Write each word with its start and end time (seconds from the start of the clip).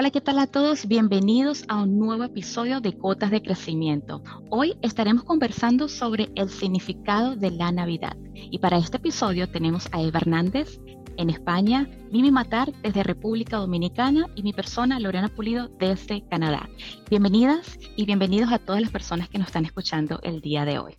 Hola, 0.00 0.12
¿qué 0.12 0.20
tal 0.20 0.38
a 0.38 0.46
todos? 0.46 0.86
Bienvenidos 0.86 1.64
a 1.66 1.82
un 1.82 1.98
nuevo 1.98 2.22
episodio 2.22 2.80
de 2.80 2.96
Cotas 2.96 3.32
de 3.32 3.42
Crecimiento. 3.42 4.22
Hoy 4.48 4.78
estaremos 4.80 5.24
conversando 5.24 5.88
sobre 5.88 6.28
el 6.36 6.50
significado 6.50 7.34
de 7.34 7.50
la 7.50 7.72
Navidad. 7.72 8.16
Y 8.32 8.60
para 8.60 8.78
este 8.78 8.98
episodio 8.98 9.50
tenemos 9.50 9.88
a 9.90 10.00
Eva 10.00 10.20
Hernández 10.20 10.78
en 11.16 11.30
España, 11.30 11.88
Mimi 12.12 12.30
Matar 12.30 12.70
desde 12.80 13.02
República 13.02 13.56
Dominicana 13.56 14.26
y 14.36 14.44
mi 14.44 14.52
persona 14.52 15.00
Lorena 15.00 15.26
Pulido 15.34 15.66
desde 15.80 16.24
Canadá. 16.28 16.68
Bienvenidas 17.10 17.76
y 17.96 18.06
bienvenidos 18.06 18.52
a 18.52 18.60
todas 18.60 18.80
las 18.80 18.92
personas 18.92 19.28
que 19.28 19.38
nos 19.38 19.48
están 19.48 19.64
escuchando 19.64 20.20
el 20.22 20.40
día 20.40 20.64
de 20.64 20.78
hoy. 20.78 20.96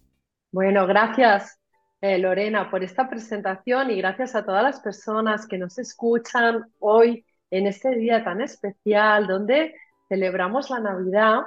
Bueno, 0.51 0.85
gracias 0.87 1.57
eh, 2.01 2.17
Lorena 2.17 2.69
por 2.69 2.83
esta 2.83 3.09
presentación 3.09 3.91
y 3.91 3.95
gracias 3.95 4.35
a 4.35 4.43
todas 4.43 4.61
las 4.61 4.81
personas 4.81 5.47
que 5.47 5.57
nos 5.57 5.79
escuchan 5.79 6.65
hoy 6.79 7.23
en 7.51 7.67
este 7.67 7.95
día 7.95 8.23
tan 8.23 8.41
especial 8.41 9.27
donde 9.27 9.75
celebramos 10.07 10.69
la 10.69 10.79
Navidad, 10.79 11.41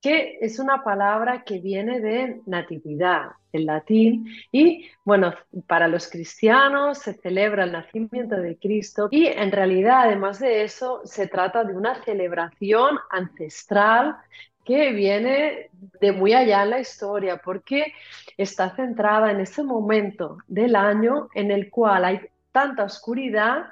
que 0.00 0.38
es 0.40 0.58
una 0.58 0.84
palabra 0.84 1.42
que 1.42 1.58
viene 1.58 2.00
de 2.00 2.40
natividad, 2.46 3.30
en 3.52 3.66
latín, 3.66 4.26
y 4.52 4.86
bueno, 5.04 5.32
para 5.66 5.88
los 5.88 6.08
cristianos 6.08 6.98
se 6.98 7.14
celebra 7.14 7.64
el 7.64 7.72
nacimiento 7.72 8.36
de 8.36 8.58
Cristo 8.58 9.08
y 9.10 9.26
en 9.26 9.50
realidad, 9.50 10.02
además 10.02 10.38
de 10.38 10.62
eso, 10.62 11.00
se 11.04 11.26
trata 11.26 11.64
de 11.64 11.74
una 11.74 12.02
celebración 12.04 12.98
ancestral 13.10 14.16
que 14.64 14.92
viene 14.92 15.70
de 16.00 16.12
muy 16.12 16.34
allá 16.34 16.64
en 16.64 16.70
la 16.70 16.80
historia, 16.80 17.40
porque 17.42 17.94
está 18.36 18.74
centrada 18.74 19.30
en 19.30 19.40
ese 19.40 19.62
momento 19.62 20.38
del 20.48 20.76
año 20.76 21.28
en 21.34 21.50
el 21.50 21.70
cual 21.70 22.04
hay 22.04 22.20
tanta 22.52 22.84
oscuridad 22.84 23.66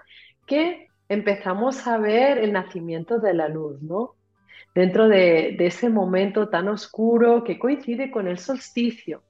que 0.46 0.84
empezamos 1.09 1.87
a 1.87 1.99
ver 1.99 2.39
el 2.39 2.53
nacimiento 2.53 3.19
de 3.19 3.35
la 3.35 3.49
luz, 3.49 3.81
¿no? 3.83 4.15
Dentro 4.75 5.09
de, 5.09 5.57
ese 5.61 5.89
momento 5.89 6.49
tan 6.49 6.69
oscuro 6.69 7.45
que 7.45 7.59
coincide 7.59 8.11
con 8.11 8.27
el 8.27 8.38
solsticio, 8.38 9.23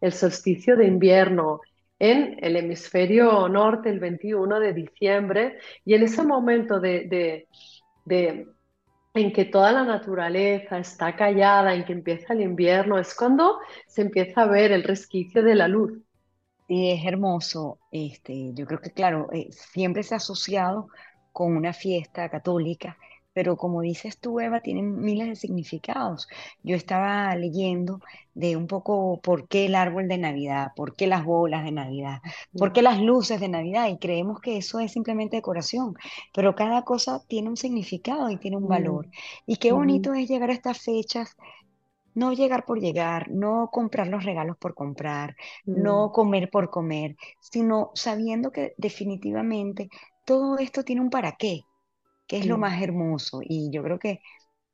el 0.00 0.12
solsticio 0.12 0.76
de 0.76 0.86
invierno 0.86 1.60
en 1.98 2.36
el 2.40 2.56
hemisferio 2.56 3.48
norte 3.48 3.90
el 3.90 4.00
21 4.00 4.60
de 4.60 4.72
diciembre 4.72 5.58
y 5.84 5.94
en 5.94 6.02
ese 6.02 6.22
momento 6.22 6.80
de, 6.80 7.46
en 9.14 9.32
que 9.32 9.44
toda 9.46 9.72
la 9.72 9.84
naturaleza 9.84 10.78
está 10.78 11.16
callada, 11.16 11.74
en 11.74 11.84
que 11.84 11.92
empieza 11.92 12.32
el 12.34 12.42
invierno, 12.42 12.98
es 12.98 13.14
cuando 13.14 13.58
se 13.86 14.02
empieza 14.02 14.42
a 14.42 14.46
ver 14.46 14.72
el 14.72 14.82
resquicio 14.82 15.42
de 15.42 15.54
la 15.54 15.68
luz. 15.68 15.98
Y 16.68 16.92
es 16.92 17.04
hermoso, 17.04 17.80
este, 17.90 18.52
yo 18.54 18.64
creo 18.64 18.80
que 18.80 18.92
claro, 18.92 19.28
eh, 19.32 19.48
siempre 19.50 20.04
se 20.04 20.14
ha 20.14 20.18
asociado 20.18 20.88
con 21.32 21.56
una 21.56 21.72
fiesta 21.72 22.28
católica, 22.28 22.96
pero 23.32 23.56
como 23.56 23.80
dices 23.80 24.18
tú, 24.18 24.40
Eva, 24.40 24.60
tienen 24.60 25.00
miles 25.00 25.28
de 25.28 25.36
significados. 25.36 26.28
Yo 26.62 26.74
estaba 26.74 27.34
leyendo 27.36 28.00
de 28.34 28.56
un 28.56 28.66
poco 28.66 29.20
por 29.22 29.46
qué 29.46 29.66
el 29.66 29.76
árbol 29.76 30.08
de 30.08 30.18
Navidad, 30.18 30.72
por 30.74 30.96
qué 30.96 31.06
las 31.06 31.24
bolas 31.24 31.64
de 31.64 31.70
Navidad, 31.70 32.20
por 32.58 32.72
qué 32.72 32.82
las 32.82 33.00
luces 33.00 33.40
de 33.40 33.48
Navidad, 33.48 33.88
y 33.88 33.98
creemos 33.98 34.40
que 34.40 34.56
eso 34.56 34.80
es 34.80 34.92
simplemente 34.92 35.36
decoración, 35.36 35.94
pero 36.34 36.54
cada 36.54 36.82
cosa 36.82 37.22
tiene 37.28 37.48
un 37.48 37.56
significado 37.56 38.30
y 38.30 38.36
tiene 38.36 38.56
un 38.56 38.68
valor. 38.68 39.08
Y 39.46 39.56
qué 39.56 39.72
bonito 39.72 40.12
es 40.14 40.28
llegar 40.28 40.50
a 40.50 40.54
estas 40.54 40.80
fechas 40.80 41.36
no 42.12 42.32
llegar 42.32 42.64
por 42.64 42.80
llegar, 42.80 43.30
no 43.30 43.68
comprar 43.72 44.08
los 44.08 44.24
regalos 44.24 44.56
por 44.56 44.74
comprar, 44.74 45.36
no 45.64 46.10
comer 46.12 46.50
por 46.50 46.68
comer, 46.68 47.16
sino 47.38 47.92
sabiendo 47.94 48.50
que 48.50 48.74
definitivamente 48.76 49.88
todo 50.30 50.58
esto 50.58 50.84
tiene 50.84 51.00
un 51.00 51.10
para 51.10 51.32
qué, 51.32 51.62
que 52.28 52.38
es 52.38 52.46
lo 52.46 52.56
más 52.56 52.80
hermoso. 52.80 53.40
Y 53.42 53.68
yo 53.72 53.82
creo 53.82 53.98
que 53.98 54.20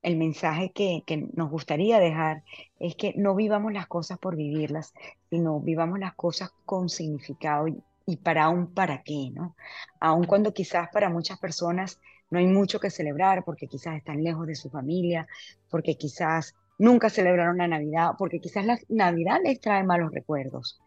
el 0.03 0.19
mensaje 0.19 0.71
que, 0.71 1.03
nos 1.33 1.49
gustaría 1.49 1.99
dejar 1.99 2.45
es 2.79 2.95
que 2.95 3.15
no 3.17 3.35
vivamos 3.35 3.73
las 3.73 3.87
cosas 3.87 4.19
por 4.19 4.37
vivirlas, 4.37 4.93
sino 5.31 5.59
vivamos 5.61 5.99
las 5.99 6.15
cosas 6.15 6.51
con 6.67 6.91
significado 6.91 7.69
y, 8.05 8.17
para 8.19 8.51
un 8.51 8.75
para 8.75 9.03
qué, 9.03 9.31
¿no? 9.33 9.57
Aun 9.99 10.25
cuando 10.27 10.53
quizás 10.53 10.91
para 10.93 11.09
muchas 11.09 11.39
personas 11.39 12.01
no 12.29 12.39
hay 12.39 12.47
mucho 12.47 12.79
que 12.79 12.91
celebrar, 12.91 13.43
porque 13.43 13.67
quizás 13.67 13.97
están 13.97 14.23
lejos 14.23 14.47
de 14.47 14.57
su 14.57 14.69
familia, 14.69 15.27
porque 15.71 15.97
quizás 15.97 16.55
nunca 16.79 17.09
celebraron 17.09 17.57
la 17.57 17.67
Navidad, 17.67 18.11
porque 18.19 18.41
quizás 18.41 18.67
la 18.67 18.79
Navidad 18.91 19.39
les 19.43 19.59
trae 19.59 19.85
malos 19.85 20.13
recuerdos. 20.13 20.83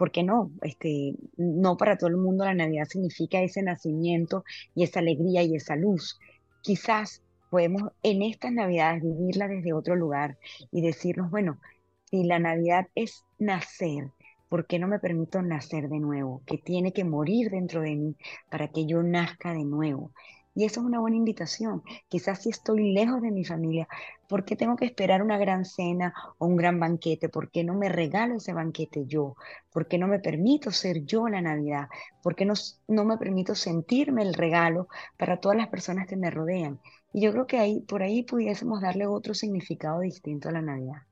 ¿Por 0.00 0.12
qué 0.12 0.22
no? 0.22 0.50
Este, 0.62 1.14
no 1.36 1.76
para 1.76 1.98
todo 1.98 2.08
el 2.08 2.16
mundo 2.16 2.46
la 2.46 2.54
Navidad 2.54 2.86
significa 2.88 3.42
ese 3.42 3.62
nacimiento 3.62 4.44
y 4.74 4.82
esa 4.82 5.00
alegría 5.00 5.42
y 5.42 5.56
esa 5.56 5.76
luz. 5.76 6.18
Quizás 6.62 7.22
podemos 7.50 7.92
en 8.02 8.22
estas 8.22 8.50
Navidades 8.50 9.02
vivirla 9.02 9.46
desde 9.46 9.74
otro 9.74 9.96
lugar 9.96 10.38
y 10.72 10.80
decirnos, 10.80 11.30
bueno, 11.30 11.60
si 12.06 12.24
la 12.24 12.38
Navidad 12.38 12.86
es 12.94 13.26
nacer, 13.38 14.10
¿por 14.48 14.66
qué 14.66 14.78
no 14.78 14.88
me 14.88 15.00
permito 15.00 15.42
nacer 15.42 15.90
de 15.90 16.00
nuevo? 16.00 16.40
Que 16.46 16.56
tiene 16.56 16.94
que 16.94 17.04
morir 17.04 17.50
dentro 17.50 17.82
de 17.82 17.94
mí 17.94 18.16
para 18.48 18.68
que 18.68 18.86
yo 18.86 19.02
nazca 19.02 19.52
de 19.52 19.64
nuevo. 19.64 20.12
Y 20.54 20.64
eso 20.64 20.80
es 20.80 20.86
una 20.86 20.98
buena 20.98 21.16
invitación. 21.16 21.82
Quizás 22.08 22.42
si 22.42 22.50
estoy 22.50 22.92
lejos 22.92 23.22
de 23.22 23.30
mi 23.30 23.44
familia, 23.44 23.86
¿por 24.28 24.44
qué 24.44 24.56
tengo 24.56 24.76
que 24.76 24.84
esperar 24.84 25.22
una 25.22 25.38
gran 25.38 25.64
cena 25.64 26.12
o 26.38 26.46
un 26.46 26.56
gran 26.56 26.80
banquete? 26.80 27.28
¿Por 27.28 27.50
qué 27.50 27.62
no 27.62 27.74
me 27.74 27.88
regalo 27.88 28.36
ese 28.36 28.52
banquete 28.52 29.06
yo? 29.06 29.36
¿Por 29.72 29.86
qué 29.86 29.96
no 29.96 30.08
me 30.08 30.18
permito 30.18 30.72
ser 30.72 31.04
yo 31.04 31.28
la 31.28 31.40
Navidad? 31.40 31.88
¿Por 32.22 32.34
qué 32.34 32.44
no, 32.44 32.54
no 32.88 33.04
me 33.04 33.16
permito 33.16 33.54
sentirme 33.54 34.22
el 34.22 34.34
regalo 34.34 34.88
para 35.16 35.38
todas 35.38 35.56
las 35.56 35.68
personas 35.68 36.08
que 36.08 36.16
me 36.16 36.30
rodean? 36.30 36.80
Y 37.12 37.22
yo 37.22 37.32
creo 37.32 37.46
que 37.46 37.58
ahí, 37.58 37.80
por 37.80 38.02
ahí 38.02 38.22
pudiésemos 38.24 38.80
darle 38.80 39.06
otro 39.06 39.34
significado 39.34 40.00
distinto 40.00 40.48
a 40.48 40.52
la 40.52 40.62
Navidad. 40.62 41.02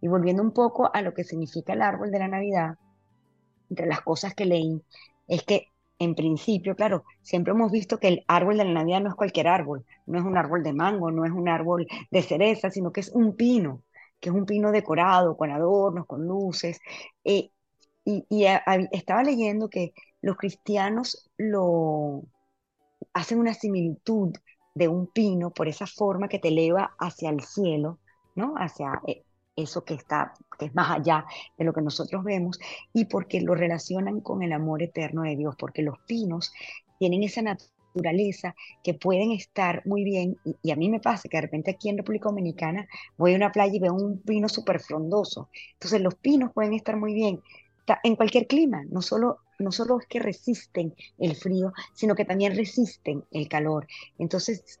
Y 0.00 0.08
volviendo 0.08 0.42
un 0.42 0.52
poco 0.52 0.90
a 0.92 1.02
lo 1.02 1.14
que 1.14 1.24
significa 1.24 1.74
el 1.74 1.82
árbol 1.82 2.10
de 2.10 2.18
la 2.18 2.28
Navidad, 2.28 2.76
entre 3.68 3.86
las 3.86 4.00
cosas 4.00 4.34
que 4.34 4.46
leí, 4.46 4.82
es 5.28 5.44
que 5.44 5.68
en 6.00 6.14
principio, 6.14 6.74
claro, 6.74 7.04
siempre 7.20 7.52
hemos 7.52 7.70
visto 7.70 7.98
que 7.98 8.08
el 8.08 8.24
árbol 8.26 8.56
de 8.56 8.64
la 8.64 8.72
Navidad 8.72 9.02
no 9.02 9.10
es 9.10 9.14
cualquier 9.14 9.48
árbol, 9.48 9.84
no 10.06 10.18
es 10.18 10.24
un 10.24 10.38
árbol 10.38 10.62
de 10.62 10.72
mango, 10.72 11.10
no 11.10 11.26
es 11.26 11.30
un 11.30 11.46
árbol 11.46 11.86
de 12.10 12.22
cereza, 12.22 12.70
sino 12.70 12.90
que 12.90 13.00
es 13.00 13.10
un 13.10 13.36
pino, 13.36 13.82
que 14.18 14.30
es 14.30 14.34
un 14.34 14.46
pino 14.46 14.72
decorado, 14.72 15.36
con 15.36 15.50
adornos, 15.50 16.06
con 16.06 16.26
luces. 16.26 16.80
Eh, 17.22 17.50
y, 18.04 18.24
estaba 18.92 19.22
leyendo 19.22 19.68
que 19.68 19.92
los 20.22 20.38
cristianos 20.38 21.30
lo 21.36 22.22
hacen 23.12 23.38
una 23.38 23.52
similitud 23.52 24.32
de 24.74 24.88
un 24.88 25.06
pino 25.06 25.50
por 25.50 25.68
esa 25.68 25.86
forma 25.86 26.28
que 26.28 26.38
te 26.38 26.48
eleva 26.48 26.94
hacia 26.98 27.28
el 27.28 27.42
cielo, 27.42 27.98
¿no? 28.34 28.54
Hacia 28.56 29.02
eh, 29.06 29.22
eso 29.62 29.84
que 29.84 29.94
está, 29.94 30.32
que 30.58 30.66
es 30.66 30.74
más 30.74 30.90
allá 30.90 31.24
de 31.56 31.64
lo 31.64 31.72
que 31.72 31.82
nosotros 31.82 32.24
vemos, 32.24 32.58
y 32.92 33.06
porque 33.06 33.40
lo 33.40 33.54
relacionan 33.54 34.20
con 34.20 34.42
el 34.42 34.52
amor 34.52 34.82
eterno 34.82 35.22
de 35.22 35.36
Dios, 35.36 35.54
porque 35.58 35.82
los 35.82 35.98
pinos 36.06 36.52
tienen 36.98 37.22
esa 37.22 37.42
naturaleza 37.42 38.54
que 38.82 38.94
pueden 38.94 39.32
estar 39.32 39.82
muy 39.86 40.04
bien, 40.04 40.36
y, 40.62 40.70
a 40.70 40.76
mí 40.76 40.88
me 40.88 41.00
pasa 41.00 41.28
que 41.28 41.36
de 41.36 41.42
repente 41.42 41.70
aquí 41.70 41.88
en 41.88 41.98
República 41.98 42.28
Dominicana 42.28 42.86
voy 43.16 43.32
a 43.32 43.36
una 43.36 43.52
playa 43.52 43.74
y 43.74 43.80
veo 43.80 43.94
un 43.94 44.20
pino 44.20 44.48
súper 44.48 44.80
frondoso, 44.80 45.48
entonces 45.74 46.00
los 46.00 46.14
pinos 46.14 46.52
pueden 46.52 46.74
estar 46.74 46.96
muy 46.96 47.14
bien 47.14 47.40
en 48.04 48.14
cualquier 48.14 48.46
clima, 48.46 48.84
no 48.88 49.02
solo 49.02 49.38
no 49.60 49.72
solo 49.72 50.00
es 50.00 50.06
que 50.06 50.18
resisten 50.18 50.94
el 51.18 51.36
frío, 51.36 51.72
sino 51.92 52.14
que 52.14 52.24
también 52.24 52.56
resisten 52.56 53.24
el 53.30 53.48
calor. 53.48 53.86
Entonces, 54.18 54.80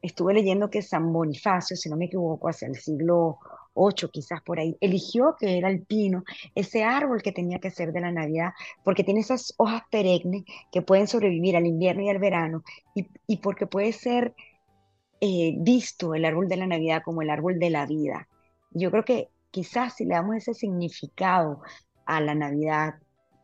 estuve 0.00 0.34
leyendo 0.34 0.70
que 0.70 0.82
San 0.82 1.12
Bonifacio, 1.12 1.76
si 1.76 1.88
no 1.88 1.96
me 1.96 2.06
equivoco, 2.06 2.48
hacia 2.48 2.68
el 2.68 2.76
siglo 2.76 3.38
VIII 3.74 4.10
quizás 4.10 4.40
por 4.42 4.58
ahí, 4.58 4.76
eligió 4.80 5.36
que 5.38 5.58
era 5.58 5.68
el 5.68 5.82
pino, 5.82 6.24
ese 6.54 6.84
árbol 6.84 7.22
que 7.22 7.32
tenía 7.32 7.58
que 7.58 7.70
ser 7.70 7.92
de 7.92 8.00
la 8.00 8.12
Navidad, 8.12 8.50
porque 8.84 9.04
tiene 9.04 9.20
esas 9.20 9.54
hojas 9.56 9.82
perennes 9.90 10.44
que 10.70 10.82
pueden 10.82 11.06
sobrevivir 11.06 11.56
al 11.56 11.66
invierno 11.66 12.02
y 12.02 12.08
al 12.10 12.18
verano, 12.18 12.62
y, 12.94 13.36
porque 13.38 13.66
puede 13.66 13.92
ser 13.92 14.34
eh, 15.20 15.54
visto 15.58 16.14
el 16.14 16.24
árbol 16.24 16.48
de 16.48 16.56
la 16.56 16.66
Navidad 16.66 17.02
como 17.04 17.22
el 17.22 17.30
árbol 17.30 17.58
de 17.58 17.70
la 17.70 17.86
vida. 17.86 18.28
Yo 18.70 18.90
creo 18.90 19.04
que 19.04 19.28
quizás 19.50 19.94
si 19.96 20.04
le 20.04 20.14
damos 20.14 20.36
ese 20.36 20.54
significado 20.54 21.60
a 22.06 22.20
la 22.20 22.34
Navidad 22.34 22.94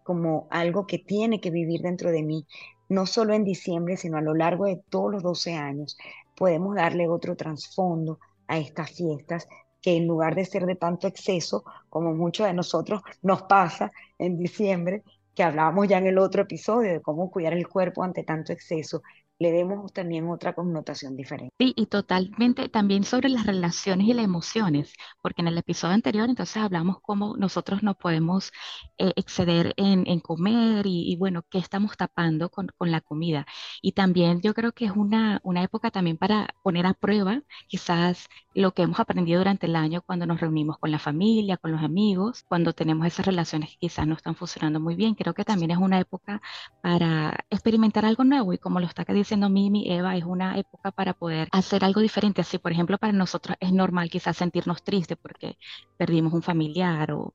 como 0.03 0.49
algo 0.51 0.87
que 0.87 0.99
tiene 0.99 1.41
que 1.41 1.51
vivir 1.51 1.83
dentro 1.83 2.11
de 2.11 2.23
mí, 2.23 2.47
no 2.89 3.05
solo 3.05 3.35
en 3.35 3.45
diciembre, 3.45 3.97
sino 3.97 4.17
a 4.17 4.23
lo 4.23 4.35
largo 4.35 4.65
de 4.65 4.81
todos 4.89 5.13
los 5.13 5.23
12 5.23 5.55
años, 5.55 5.99
podemos 6.35 6.75
darle 6.75 7.09
otro 7.09 7.37
trasfondo 7.37 8.19
a 8.47 8.59
estas 8.59 8.91
fiestas 8.93 9.47
que 9.81 9.97
en 9.97 10.07
lugar 10.07 10.35
de 10.35 10.45
ser 10.45 10.67
de 10.67 10.77
tanto 10.77 11.07
exceso, 11.07 11.65
como 11.89 12.15
muchos 12.15 12.47
de 12.47 12.55
nosotros 12.55 13.03
nos 13.23 13.43
pasa 13.43 13.93
en 14.19 14.39
diciembre, 14.39 15.03
que 15.35 15.43
hablábamos 15.45 15.87
ya 15.89 15.99
en 15.99 16.07
el 16.09 16.19
otro 16.19 16.43
episodio 16.43 16.93
de 16.93 17.01
cómo 17.01 17.31
cuidar 17.31 17.53
el 17.53 17.69
cuerpo 17.69 18.03
ante 18.03 18.25
tanto 18.25 18.53
exceso, 18.53 19.03
le 19.39 19.53
demos 19.53 19.93
también 19.93 20.29
otra 20.29 20.53
connotación 20.53 21.17
diferente. 21.17 21.55
Sí, 21.59 21.73
y 21.77 21.87
totalmente 21.87 22.69
también 22.69 23.05
sobre 23.05 23.29
las 23.29 23.47
relaciones 23.47 24.09
y 24.09 24.15
las 24.15 24.25
emociones, 24.25 24.93
porque 25.23 25.43
en 25.43 25.49
el 25.49 25.59
episodio 25.59 25.95
anterior 25.95 26.29
entonces 26.29 26.57
hablamos 26.57 26.99
cómo 27.01 27.37
nosotros 27.37 27.83
no 27.83 27.95
podemos 27.95 28.51
eh, 28.99 29.13
exceder 29.17 29.75
en, 29.77 30.19
comer 30.21 30.87
y, 30.87 31.17
bueno, 31.17 31.45
qué 31.49 31.59
estamos 31.59 31.97
tapando 31.97 32.51
con, 32.51 32.69
la 32.81 33.01
comida. 33.01 33.47
Y 33.83 33.93
también 33.93 34.41
yo 34.41 34.55
creo 34.55 34.73
que 34.73 34.87
es 34.87 34.93
una, 34.93 35.41
una 35.45 35.63
época 35.63 35.91
también 35.91 36.17
para 36.17 36.49
poner 36.63 36.87
a 36.87 36.95
prueba 36.95 37.43
quizás 37.69 38.29
lo 38.55 38.73
que 38.75 38.83
hemos 38.83 38.99
aprendido 38.99 39.39
durante 39.39 39.67
el 39.67 39.77
año 39.77 40.03
cuando 40.03 40.27
nos 40.27 40.41
reunimos 40.41 40.79
con 40.79 40.91
la 40.91 40.99
familia, 40.99 41.57
con 41.57 41.71
los 41.73 41.83
amigos, 41.83 42.45
cuando 42.49 42.73
tenemos 42.73 43.07
esas 43.07 43.27
relaciones 43.27 43.71
que 43.71 43.77
quizás 43.79 44.07
no 44.07 44.15
están 44.15 44.35
funcionando 44.35 44.81
muy 44.81 44.97
bien. 44.97 45.15
Creo 45.15 45.35
que 45.35 45.45
también 45.45 45.71
es 45.71 45.79
una 45.79 46.01
época 46.01 46.43
para 46.83 47.45
experimentar 47.51 48.05
algo 48.05 48.25
nuevo 48.25 48.53
y 48.53 48.59
como 48.59 48.81
lo 48.81 48.87
está 48.87 49.05
diciendo 49.05 49.28
Mimi, 49.37 49.91
Eva, 49.91 50.17
es 50.17 50.25
una 50.25 50.59
época 50.59 50.91
para 50.91 51.13
poder 51.15 51.49
hacer 51.53 51.85
algo 51.85 52.01
diferente. 52.01 52.41
Así, 52.41 52.59
por 52.59 52.73
ejemplo, 52.73 52.99
para 52.99 53.13
nosotros 53.13 53.57
es 53.61 53.73
normal 53.73 54.11
quizás 54.11 54.37
sentirnos 54.37 54.83
tristes 54.83 55.19
porque 55.21 55.57
perdimos 55.97 56.33
un 56.33 56.43
familiar 56.43 57.13
o 57.13 57.35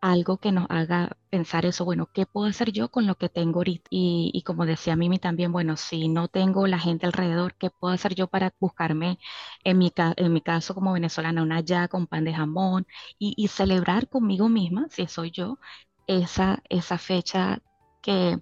algo 0.00 0.38
que 0.38 0.52
nos 0.52 0.66
haga 0.70 1.16
pensar 1.30 1.66
eso, 1.66 1.84
bueno, 1.84 2.08
¿qué 2.12 2.26
puedo 2.26 2.46
hacer 2.46 2.72
yo 2.72 2.90
con 2.90 3.06
lo 3.06 3.16
que 3.16 3.28
tengo 3.28 3.60
ahorita? 3.60 3.88
Y, 3.90 4.42
como 4.46 4.66
decía 4.66 4.96
Mimi 4.96 5.18
también, 5.18 5.52
bueno, 5.52 5.76
si 5.76 6.08
no 6.08 6.28
tengo 6.28 6.66
la 6.66 6.78
gente 6.78 7.06
alrededor, 7.06 7.54
¿qué 7.56 7.70
puedo 7.70 7.92
hacer 7.94 8.14
yo 8.14 8.26
para 8.26 8.54
buscarme, 8.58 9.18
en 9.64 9.78
mi, 9.78 9.92
en 9.96 10.32
mi 10.32 10.40
caso 10.40 10.74
como 10.74 10.92
venezolana, 10.94 11.42
una 11.42 11.60
ya 11.60 11.88
con 11.88 12.06
pan 12.06 12.24
de 12.24 12.34
jamón 12.34 12.86
y, 13.18 13.48
celebrar 13.48 14.08
conmigo 14.08 14.48
misma, 14.48 14.86
si 14.90 15.06
soy 15.06 15.30
yo, 15.30 15.58
esa, 16.06 16.62
esa 16.68 16.98
fecha 16.98 17.60
que, 18.02 18.38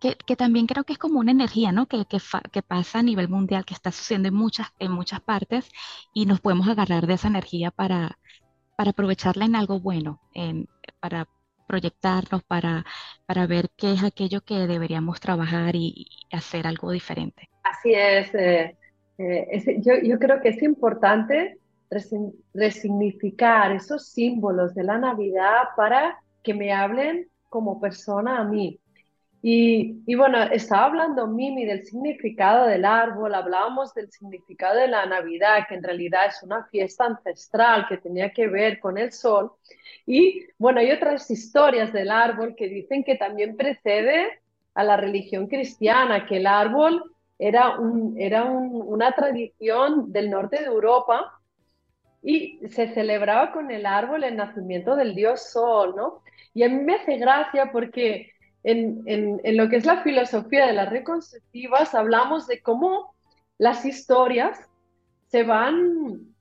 que, 0.00 0.36
también 0.36 0.66
creo 0.66 0.84
que 0.84 0.94
es 0.94 0.98
como 0.98 1.20
una 1.20 1.30
energía, 1.30 1.72
¿no? 1.72 1.86
Que, 1.86 2.04
que, 2.06 2.62
pasa 2.62 3.00
a 3.00 3.02
nivel 3.02 3.28
mundial, 3.28 3.64
que 3.64 3.74
está 3.74 3.92
sucediendo 3.92 4.28
en 4.28 4.34
muchas, 4.34 4.68
en 4.78 4.92
muchas 4.92 5.20
partes 5.20 5.70
y 6.14 6.26
nos 6.26 6.40
podemos 6.40 6.68
agarrar 6.68 7.06
de 7.06 7.14
esa 7.14 7.28
energía 7.28 7.70
para, 7.70 8.18
para 8.76 8.90
aprovecharla 8.90 9.44
en 9.44 9.56
algo 9.56 9.78
bueno, 9.78 10.20
en, 10.32 10.68
para 11.00 11.28
proyectarnos, 11.66 12.42
para, 12.44 12.84
para 13.26 13.46
ver 13.46 13.68
qué 13.76 13.92
es 13.92 14.02
aquello 14.02 14.40
que 14.40 14.66
deberíamos 14.66 15.20
trabajar 15.20 15.76
y, 15.76 16.06
hacer 16.32 16.66
algo 16.66 16.90
diferente. 16.90 17.50
Así 17.62 17.92
es. 17.94 18.34
Eh, 18.34 18.76
eh, 19.18 19.80
yo, 19.80 19.94
yo, 20.02 20.18
creo 20.18 20.40
que 20.40 20.48
es 20.48 20.62
importante 20.62 21.58
resignificar 22.54 23.72
esos 23.72 24.08
símbolos 24.08 24.74
de 24.74 24.84
la 24.84 24.96
Navidad 24.96 25.64
para 25.76 26.18
que 26.42 26.54
me 26.54 26.72
hablen 26.72 27.28
como 27.48 27.80
persona 27.80 28.38
a 28.38 28.44
mí. 28.44 28.80
Y, 29.42 30.14
bueno, 30.16 30.42
estaba 30.42 30.84
hablando 30.84 31.26
Mimi 31.26 31.64
del 31.64 31.84
significado 31.86 32.66
del 32.66 32.84
árbol, 32.84 33.34
hablábamos 33.34 33.94
del 33.94 34.10
significado 34.10 34.78
de 34.78 34.88
la 34.88 35.06
Navidad, 35.06 35.66
que 35.66 35.76
en 35.76 35.82
realidad 35.82 36.26
es 36.26 36.42
una 36.42 36.64
fiesta 36.66 37.06
ancestral 37.06 37.86
que 37.88 37.96
tenía 37.96 38.30
que 38.32 38.48
ver 38.48 38.78
con 38.80 38.98
el 38.98 39.12
sol. 39.12 39.52
Y 40.04 40.44
bueno, 40.58 40.80
hay 40.80 40.90
otras 40.90 41.30
historias 41.30 41.90
del 41.92 42.10
árbol 42.10 42.54
que 42.54 42.68
dicen 42.68 43.02
que 43.02 43.14
también 43.16 43.56
precede 43.56 44.40
a 44.74 44.84
la 44.84 44.98
religión 44.98 45.46
cristiana, 45.46 46.26
que 46.26 46.36
el 46.36 46.46
árbol 46.46 47.14
era, 47.38 47.78
un, 47.78 48.20
era 48.20 48.44
una 48.44 49.12
tradición 49.12 50.12
del 50.12 50.30
norte 50.30 50.58
de 50.58 50.66
Europa 50.66 51.40
y 52.22 52.60
se 52.68 52.88
celebraba 52.92 53.52
con 53.52 53.70
el 53.70 53.86
árbol 53.86 54.24
el 54.24 54.36
nacimiento 54.36 54.96
del 54.96 55.14
dios 55.14 55.50
sol, 55.50 55.94
¿no? 55.96 56.22
Y 56.52 56.62
a 56.62 56.68
mí 56.68 56.76
me 56.76 56.96
hace 56.96 57.16
gracia 57.16 57.70
porque 57.72 58.32
en, 58.62 59.56
lo 59.56 59.68
que 59.68 59.76
es 59.76 59.86
la 59.86 60.02
filosofía 60.02 60.66
de 60.66 60.74
las 60.74 60.90
reconstructivas, 60.90 61.94
hablamos 61.94 62.46
de 62.46 62.62
cómo 62.62 63.14
las 63.58 63.84
historias 63.84 64.58
se 65.28 65.42
van, 65.44 66.34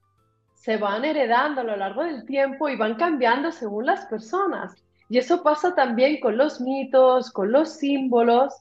se 0.56 0.78
van 0.78 1.06
heredando 1.06 1.62
a 1.62 1.66
lo 1.66 1.76
largo 1.76 2.04
del 2.04 2.26
tiempo 2.26 2.70
y 2.70 2.76
van 2.76 2.96
cambiando 2.96 3.52
según 3.52 3.86
las 3.86 4.06
personas. 4.08 4.76
Y 5.10 5.18
eso 5.18 5.44
pasa 5.44 5.74
también 5.76 6.20
con 6.20 6.38
los 6.38 6.62
mitos, 6.62 7.32
con 7.32 7.52
los 7.52 7.74
símbolos. 7.78 8.54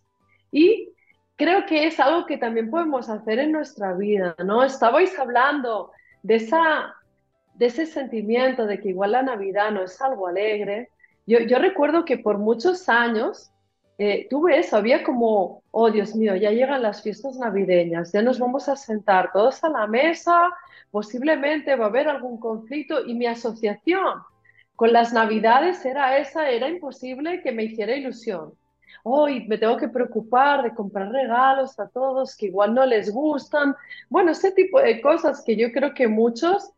Y 0.50 0.90
creo 1.36 1.66
que 1.66 1.86
es 1.86 2.00
algo 2.00 2.26
que 2.26 2.38
también 2.38 2.70
podemos 2.70 3.08
hacer 3.08 3.38
en 3.38 3.52
nuestra 3.52 3.92
vida, 3.92 4.34
¿no? 4.44 4.64
Estabais 4.64 5.18
hablando 5.18 5.92
de, 6.22 6.36
esa, 6.36 6.94
de 7.54 7.66
ese 7.66 7.86
sentimiento 7.86 8.66
de 8.66 8.80
que 8.80 8.90
igual 8.90 9.12
la 9.12 9.22
Navidad 9.22 9.70
no 9.70 9.82
es 9.82 10.00
algo 10.00 10.26
alegre, 10.26 10.90
yo, 11.28 11.58
recuerdo 11.58 12.04
que 12.04 12.18
por 12.18 12.38
muchos 12.38 12.88
años 12.88 13.50
eh, 13.98 14.26
tuve 14.30 14.58
eso, 14.58 14.76
había 14.76 15.04
como, 15.04 15.62
oh 15.70 15.90
Dios 15.90 16.14
mío, 16.14 16.34
ya 16.36 16.50
llegan 16.50 16.82
las 16.82 17.02
fiestas 17.02 17.36
navideñas, 17.36 18.12
ya 18.12 18.22
nos 18.22 18.38
vamos 18.38 18.68
a 18.68 18.76
sentar 18.76 19.30
todos 19.32 19.62
a 19.62 19.68
la 19.68 19.86
mesa, 19.86 20.50
posiblemente 20.90 21.76
va 21.76 21.86
a 21.86 21.88
haber 21.88 22.08
algún 22.08 22.38
conflicto 22.40 23.04
y 23.04 23.14
mi 23.14 23.26
asociación 23.26 24.22
con 24.74 24.92
las 24.92 25.12
navidades 25.12 25.84
era 25.84 26.18
esa, 26.18 26.48
era 26.48 26.68
imposible 26.68 27.42
que 27.42 27.52
me 27.52 27.64
hiciera 27.64 27.96
ilusión. 27.96 28.54
Hoy 29.02 29.44
me 29.48 29.58
tengo 29.58 29.76
que 29.76 29.88
preocupar 29.88 30.62
de 30.62 30.74
comprar 30.74 31.10
regalos 31.10 31.78
a 31.80 31.88
todos 31.88 32.36
que 32.36 32.46
igual 32.46 32.74
no 32.74 32.86
les 32.86 33.10
gustan. 33.10 33.74
Bueno, 34.08 34.30
ese 34.30 34.52
tipo 34.52 34.80
de 34.80 35.00
cosas 35.00 35.42
que 35.44 35.56
yo 35.56 35.72
creo 35.72 35.94
que 35.94 36.06
muchos 36.06 36.72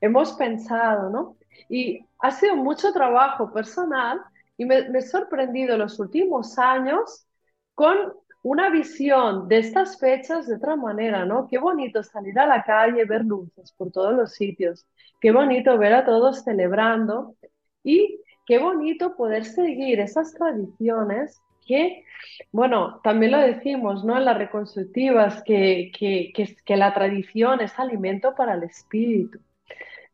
hemos 0.00 0.32
pensado, 0.32 1.10
¿no? 1.10 1.36
Y 1.68 2.06
ha 2.18 2.30
sido 2.30 2.56
mucho 2.56 2.92
trabajo 2.92 3.52
personal 3.52 4.20
y 4.56 4.64
me, 4.64 4.78
he 4.78 5.02
sorprendido 5.02 5.76
los 5.76 5.98
últimos 5.98 6.58
años 6.58 7.26
con 7.74 7.96
una 8.42 8.70
visión 8.70 9.48
de 9.48 9.58
estas 9.58 9.98
fechas 9.98 10.46
de 10.46 10.56
otra 10.56 10.76
manera, 10.76 11.24
¿no? 11.24 11.48
Qué 11.48 11.58
bonito 11.58 12.02
salir 12.02 12.38
a 12.38 12.46
la 12.46 12.62
calle, 12.62 13.04
ver 13.04 13.24
luces 13.24 13.72
por 13.72 13.90
todos 13.90 14.14
los 14.14 14.32
sitios, 14.34 14.86
qué 15.20 15.32
bonito 15.32 15.78
ver 15.78 15.94
a 15.94 16.04
todos 16.04 16.44
celebrando 16.44 17.34
y 17.82 18.20
qué 18.46 18.58
bonito 18.58 19.16
poder 19.16 19.44
seguir 19.46 20.00
esas 20.00 20.34
tradiciones 20.34 21.40
que, 21.66 22.04
bueno, 22.52 23.00
también 23.02 23.32
lo 23.32 23.38
decimos, 23.38 24.04
¿no? 24.04 24.18
En 24.18 24.26
las 24.26 24.36
reconstructivas, 24.36 25.42
que, 25.42 25.90
que, 25.98 26.32
que 26.64 26.76
la 26.76 26.92
tradición 26.92 27.62
es 27.62 27.78
alimento 27.78 28.34
para 28.34 28.54
el 28.54 28.64
espíritu. 28.64 29.38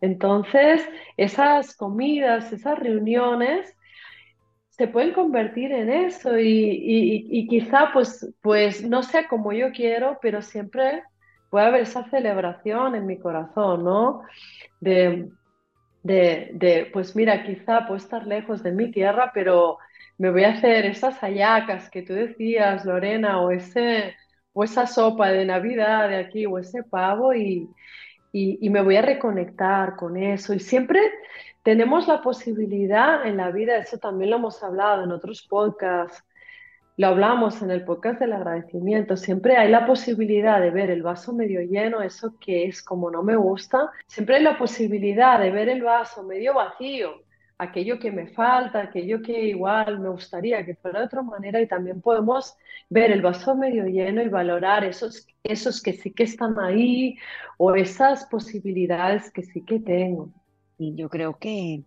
Entonces, 0.00 0.88
esas 1.17 1.76
comidas, 1.76 2.52
esas 2.52 2.79
reuniones 2.79 3.76
se 4.70 4.88
pueden 4.88 5.12
convertir 5.12 5.73
en 5.73 5.91
eso 5.91 6.38
y, 6.38 7.47
quizá 7.50 7.91
pues, 7.93 8.35
pues 8.41 8.82
no 8.82 9.02
sea 9.02 9.29
como 9.29 9.52
yo 9.52 9.73
quiero, 9.73 10.19
pero 10.23 10.41
siempre 10.41 11.02
puede 11.50 11.67
haber 11.67 11.82
esa 11.82 12.08
celebración 12.08 12.94
en 12.94 13.06
mi 13.06 13.19
corazón, 13.19 13.85
¿no? 13.85 14.23
De, 14.81 15.29
de, 16.02 16.88
pues 16.94 17.14
mira, 17.14 17.44
quizá 17.44 17.81
puedo 17.87 17.97
estar 17.97 18.26
lejos 18.26 18.62
de 18.62 18.73
mi 18.73 18.91
tierra, 18.91 19.32
pero 19.35 19.76
me 20.17 20.31
voy 20.31 20.44
a 20.44 20.52
hacer 20.52 20.87
esas 20.87 21.19
hallacas 21.19 21.91
que 21.91 22.02
tú 22.02 22.14
decías, 22.14 22.85
Lorena, 22.87 23.41
o, 23.41 23.50
ese, 23.50 24.17
o 24.55 24.64
esa 24.64 24.87
sopa 24.87 25.29
de 25.31 25.44
Navidad 25.44 26.08
de 26.08 26.17
aquí, 26.17 26.47
o 26.47 26.58
ese 26.58 26.82
pavo, 26.85 27.35
y, 28.32 28.71
me 28.71 28.83
voy 28.83 28.97
a 28.97 29.02
reconectar 29.02 29.97
con 29.97 30.16
eso. 30.16 30.54
Y 30.54 30.61
siempre 30.61 31.00
tenemos 31.62 32.09
la 32.09 32.23
posibilidad 32.23 33.26
en 33.26 33.37
la 33.37 33.50
vida, 33.50 33.76
eso 33.76 33.99
también 33.99 34.31
lo 34.31 34.37
hemos 34.37 34.62
hablado 34.62 35.04
en 35.04 35.12
otros 35.12 35.43
podcasts, 35.43 36.25
lo 36.97 37.09
hablamos 37.09 37.62
en 37.62 37.71
el 37.71 37.85
podcast 37.85 38.21
del 38.21 38.33
agradecimiento, 38.33 39.16
siempre 39.16 39.57
hay 39.57 39.71
la 39.71 39.87
posibilidad 39.87 40.61
de 40.61 40.71
ver 40.71 40.90
el 40.90 41.02
vaso 41.02 41.33
medio 41.33 41.61
lleno, 41.62 42.02
eso 42.02 42.35
que 42.38 42.66
es 42.66 42.83
como 42.83 43.11
no 43.11 43.23
me 43.23 43.37
gusta, 43.37 43.90
siempre 44.07 44.37
hay 44.37 44.43
la 44.43 44.59
posibilidad 44.59 45.40
de 45.40 45.50
ver 45.50 45.69
el 45.69 45.83
vaso 45.83 46.23
medio 46.23 46.54
vacío, 46.54 47.23
aquello 47.61 47.99
que 47.99 48.11
me 48.11 48.26
falta, 48.29 48.81
aquello 48.81 49.21
que 49.21 49.45
igual 49.45 50.00
me 50.00 50.09
gustaría 50.09 50.64
que 50.64 50.76
fuera 50.76 51.00
de 51.00 51.07
otra 51.07 51.23
manera 51.23 51.61
y 51.61 51.69
también 51.69 52.00
podemos 52.00 52.57
ver 52.88 53.12
el 53.12 53.21
vaso 53.21 53.55
medio 53.55 53.85
lleno 53.85 54.23
y 54.23 54.29
valorar 54.29 54.83
esos, 54.85 55.26
esos 55.43 55.83
que 55.83 55.93
sí 55.93 56.12
que 56.12 56.23
están 56.23 56.59
ahí 56.59 57.17
o 57.59 57.75
esas 57.75 58.25
posibilidades 58.26 59.31
que 59.31 59.43
sí 59.43 59.62
que 59.62 59.79
tengo. 59.79 60.33
Y 60.79 60.95
yo 60.97 61.11
creo 61.11 61.38
que 61.38 61.85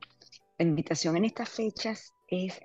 la 0.60 0.66
invitación 0.66 1.18
en 1.18 1.26
estas 1.26 1.50
fechas 1.50 2.14
es, 2.28 2.62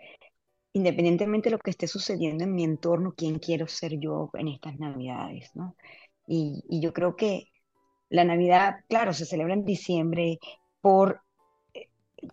independientemente 0.75 1.49
de 1.49 1.57
lo 1.57 1.59
que 1.61 1.71
esté 1.71 1.87
sucediendo 1.87 2.45
en 2.45 2.55
mi 2.55 2.65
entorno, 2.65 3.15
quién 3.17 3.39
quiero 3.39 3.67
ser 3.69 3.99
yo 3.99 4.31
en 4.35 4.49
estas 4.49 4.79
navidades, 4.79 5.51
¿no? 5.55 5.77
Y, 6.27 6.63
y 6.69 6.83
yo 6.83 6.93
creo 6.93 7.17
que 7.17 7.45
la 8.11 8.25
Navidad, 8.25 8.85
claro, 8.87 9.15
se 9.15 9.25
celebra 9.25 9.55
en 9.55 9.65
diciembre 9.65 10.39
por 10.83 11.23
eh, 11.73 11.89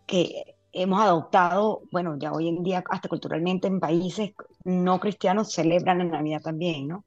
que 0.06 0.55
hemos 0.76 1.02
adoptado, 1.02 1.84
bueno, 1.92 2.18
ya 2.20 2.32
hoy 2.34 2.50
en 2.50 2.62
día 2.62 2.84
hasta 2.90 3.08
culturalmente 3.08 3.68
en 3.68 3.80
países 3.80 4.34
no 4.66 5.00
cristianos 5.00 5.54
celebran 5.54 6.00
la 6.00 6.04
Navidad 6.04 6.42
también, 6.42 6.88
¿no? 6.88 7.06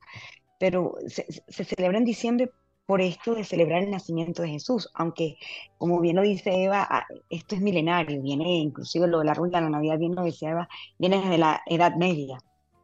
Pero 0.58 0.94
se, 1.06 1.24
celebra 1.64 1.98
en 1.98 2.04
diciembre 2.04 2.50
por 2.86 3.02
esto 3.02 3.34
de 3.34 3.44
celebrar 3.44 3.82
el 3.82 3.90
nacimiento 3.90 4.42
de 4.42 4.48
Jesús, 4.48 4.90
aunque 4.94 5.36
como 5.76 6.00
bien 6.00 6.16
lo 6.16 6.22
dice 6.22 6.64
Eva, 6.64 6.86
ah, 6.88 7.06
esto 7.28 7.54
es 7.54 7.60
milenario, 7.60 8.22
viene 8.22 8.56
inclusive 8.56 9.06
lo 9.06 9.18
del 9.18 9.28
árbol 9.28 9.50
de 9.50 9.60
la 9.60 9.68
Navidad, 9.68 9.98
bien 9.98 10.14
lo 10.14 10.24
decía 10.24 10.50
Eva, 10.50 10.68
viene 10.98 11.20
desde 11.20 11.38
la 11.38 11.62
Edad 11.66 11.94
Media. 11.96 12.38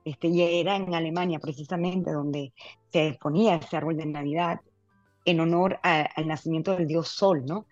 Este, 0.04 0.28
y 0.28 0.42
era 0.42 0.76
en 0.76 0.94
Alemania 0.94 1.38
precisamente 1.38 2.12
donde 2.12 2.52
se 2.92 3.16
ponía 3.18 3.56
ese 3.56 3.78
árbol 3.78 3.96
de 3.96 4.04
Navidad 4.04 4.60
en 5.24 5.40
honor 5.40 5.80
al 5.82 6.26
nacimiento 6.26 6.76
del 6.76 6.86
dios 6.86 7.08
Sol, 7.08 7.42
¿no? 7.46 7.66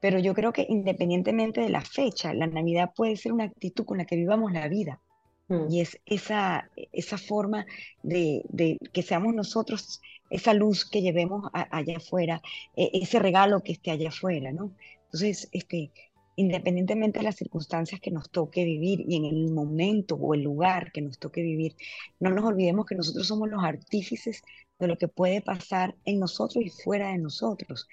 Pero 0.00 0.18
yo 0.18 0.34
creo 0.34 0.52
que 0.52 0.66
independientemente 0.68 1.60
de 1.60 1.68
la 1.68 1.82
fecha, 1.82 2.32
la 2.34 2.46
Navidad 2.46 2.92
puede 2.96 3.16
ser 3.16 3.32
una 3.32 3.44
actitud 3.44 3.84
con 3.84 3.98
la 3.98 4.06
que 4.06 4.16
vivamos 4.16 4.52
la 4.52 4.68
vida. 4.68 5.00
Mm. 5.48 5.70
Y 5.70 5.80
es 5.80 6.00
esa, 6.06 6.70
esa 6.92 7.18
forma 7.18 7.66
de, 8.02 8.42
de, 8.48 8.78
que 8.92 9.02
seamos 9.02 9.34
nosotros, 9.34 10.00
esa 10.30 10.54
luz 10.54 10.88
que 10.88 11.02
llevemos 11.02 11.50
allá 11.52 11.98
afuera, 11.98 12.40
e, 12.76 12.90
ese 12.94 13.18
regalo 13.18 13.62
que 13.62 13.72
esté 13.72 13.90
allá 13.90 14.08
afuera, 14.08 14.52
¿no? 14.52 14.72
Entonces, 15.06 15.48
este, 15.52 15.90
independientemente 16.36 17.18
de 17.18 17.24
las 17.24 17.36
circunstancias 17.36 18.00
que 18.00 18.10
nos 18.10 18.30
toque 18.30 18.64
vivir 18.64 19.04
y 19.06 19.16
en 19.16 19.24
el 19.24 19.52
momento 19.52 20.14
o 20.14 20.34
el 20.34 20.42
lugar 20.42 20.92
que 20.92 21.02
nos 21.02 21.18
toque 21.18 21.42
vivir, 21.42 21.74
no 22.18 22.30
nos 22.30 22.44
olvidemos 22.44 22.86
que 22.86 22.94
nosotros 22.94 23.26
somos 23.26 23.50
los 23.50 23.62
artífices 23.62 24.42
de 24.78 24.86
lo 24.86 24.96
que 24.96 25.08
puede 25.08 25.42
pasar 25.42 25.94
en 26.04 26.18
nosotros 26.18 26.64
y 26.64 26.70
fuera 26.70 27.08
de 27.08 27.18
nosotros. 27.18 27.88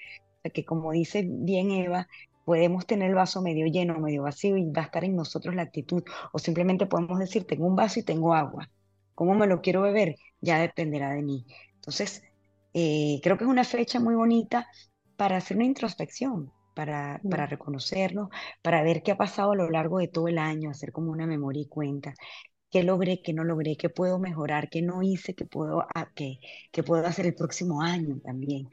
Que 0.52 0.66
como 0.66 0.92
dice 0.92 1.24
bien 1.28 1.72
Eva, 1.72 2.08
podemos 2.46 2.86
tener 2.86 3.10
el 3.10 3.16
vaso 3.16 3.42
medio 3.42 3.66
lleno, 3.68 4.00
medio 4.00 4.24
vacío 4.24 4.58
y 4.58 4.70
va 4.72 4.84
a 4.84 4.86
estar 4.86 5.04
en 5.04 5.16
nosotros 5.16 5.56
la 5.56 5.64
actitud. 5.64 6.04
O 6.32 6.40
simplemente 6.40 6.86
podemos 6.86 7.20
decir, 7.20 7.46
tengo 7.46 7.68
un 7.68 7.76
vaso 7.76 8.00
y 8.00 8.04
tengo 8.04 8.34
agua. 8.34 8.70
¿Cómo 9.16 9.36
me 9.36 9.48
lo 9.48 9.62
quiero 9.62 9.82
beber? 9.82 10.16
Ya 10.42 10.60
dependerá 10.60 11.12
de 11.12 11.24
mí. 11.24 11.46
Entonces, 11.76 12.24
eh, 12.74 13.20
creo 13.24 13.38
que 13.38 13.44
es 13.46 13.50
una 13.50 13.64
fecha 13.64 14.00
muy 14.00 14.16
bonita 14.16 14.68
para 15.18 15.38
hacer 15.38 15.58
una 15.58 15.66
introspección, 15.66 16.52
para, 16.76 17.20
para 17.30 17.48
reconocernos, 17.48 18.30
para 18.62 18.84
ver 18.84 19.02
qué 19.04 19.12
ha 19.12 19.18
pasado 19.18 19.52
a 19.52 19.56
lo 19.56 19.70
largo 19.70 20.00
de 20.00 20.08
todo 20.08 20.28
el 20.28 20.38
año, 20.38 20.70
hacer 20.70 20.92
como 20.92 21.12
una 21.12 21.26
memoria 21.28 21.64
y 21.64 21.68
cuenta. 21.68 22.14
¿Qué 22.70 22.84
logré, 22.84 23.22
qué 23.22 23.34
no 23.34 23.44
logré, 23.44 23.78
qué 23.78 23.90
puedo 23.90 24.20
mejorar, 24.20 24.70
qué 24.70 24.82
no 24.82 25.02
hice, 25.02 25.34
qué 25.36 25.46
puedo, 25.46 25.86
ah, 25.96 26.12
qué, 26.16 26.40
qué 26.72 26.84
puedo 26.84 27.06
hacer 27.06 27.26
el 27.26 27.36
próximo 27.36 27.82
año 27.82 28.20
también? 28.24 28.70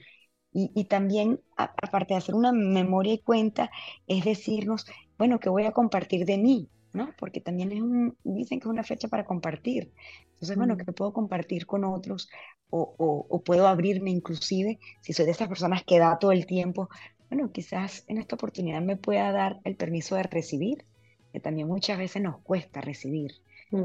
Y, 0.54 0.70
y 0.75 0.84
también, 0.84 1.40
aparte 1.56 2.14
de 2.14 2.18
hacer 2.18 2.34
una 2.34 2.52
memoria 2.52 3.12
y 3.14 3.18
cuenta, 3.18 3.70
es 4.06 4.25
decirnos, 4.25 4.87
bueno, 5.18 5.40
¿qué 5.40 5.50
voy 5.50 5.64
a 5.64 5.73
compartir 5.73 6.25
de 6.25 6.38
mí? 6.38 6.70
¿no? 6.94 7.12
Porque 7.18 7.40
también 7.40 7.73
es 7.73 7.82
un, 7.82 8.16
dicen 8.25 8.61
que 8.61 8.68
es 8.68 8.70
una 8.70 8.84
fecha 8.84 9.08
para 9.08 9.25
compartir. 9.25 9.92
Entonces, 10.34 10.56
bueno, 10.56 10.76
¿qué 10.76 10.84
puedo 10.92 11.12
compartir 11.12 11.66
con 11.66 11.84
otros? 11.84 12.30
O, 12.70 12.94
o, 12.99 13.26
o, 13.28 13.42
puedo 13.42 13.66
abrirme 13.68 14.11
inclusive, 14.11 14.78
si 15.00 15.12
soy 15.12 15.26
de 15.26 15.32
esas 15.32 15.49
personas 15.49 15.84
que 15.84 15.99
da 15.99 16.18
todo 16.18 16.32
el 16.32 16.46
tiempo, 16.46 16.88
bueno, 17.28 17.50
quizás 17.52 18.04
en 18.08 18.18
esta 18.18 18.37
oportunidad 18.37 18.80
me 18.82 18.96
pueda 18.96 19.32
dar 19.32 19.61
el 19.64 19.76
permiso 19.76 20.14
de 20.16 20.23
recibir, 20.25 20.87
que 21.32 21.40
también 21.40 21.68
muchas 21.68 21.99
veces 21.99 22.23
nos 22.23 22.40
cuesta 22.42 22.80
recibir. 22.80 23.32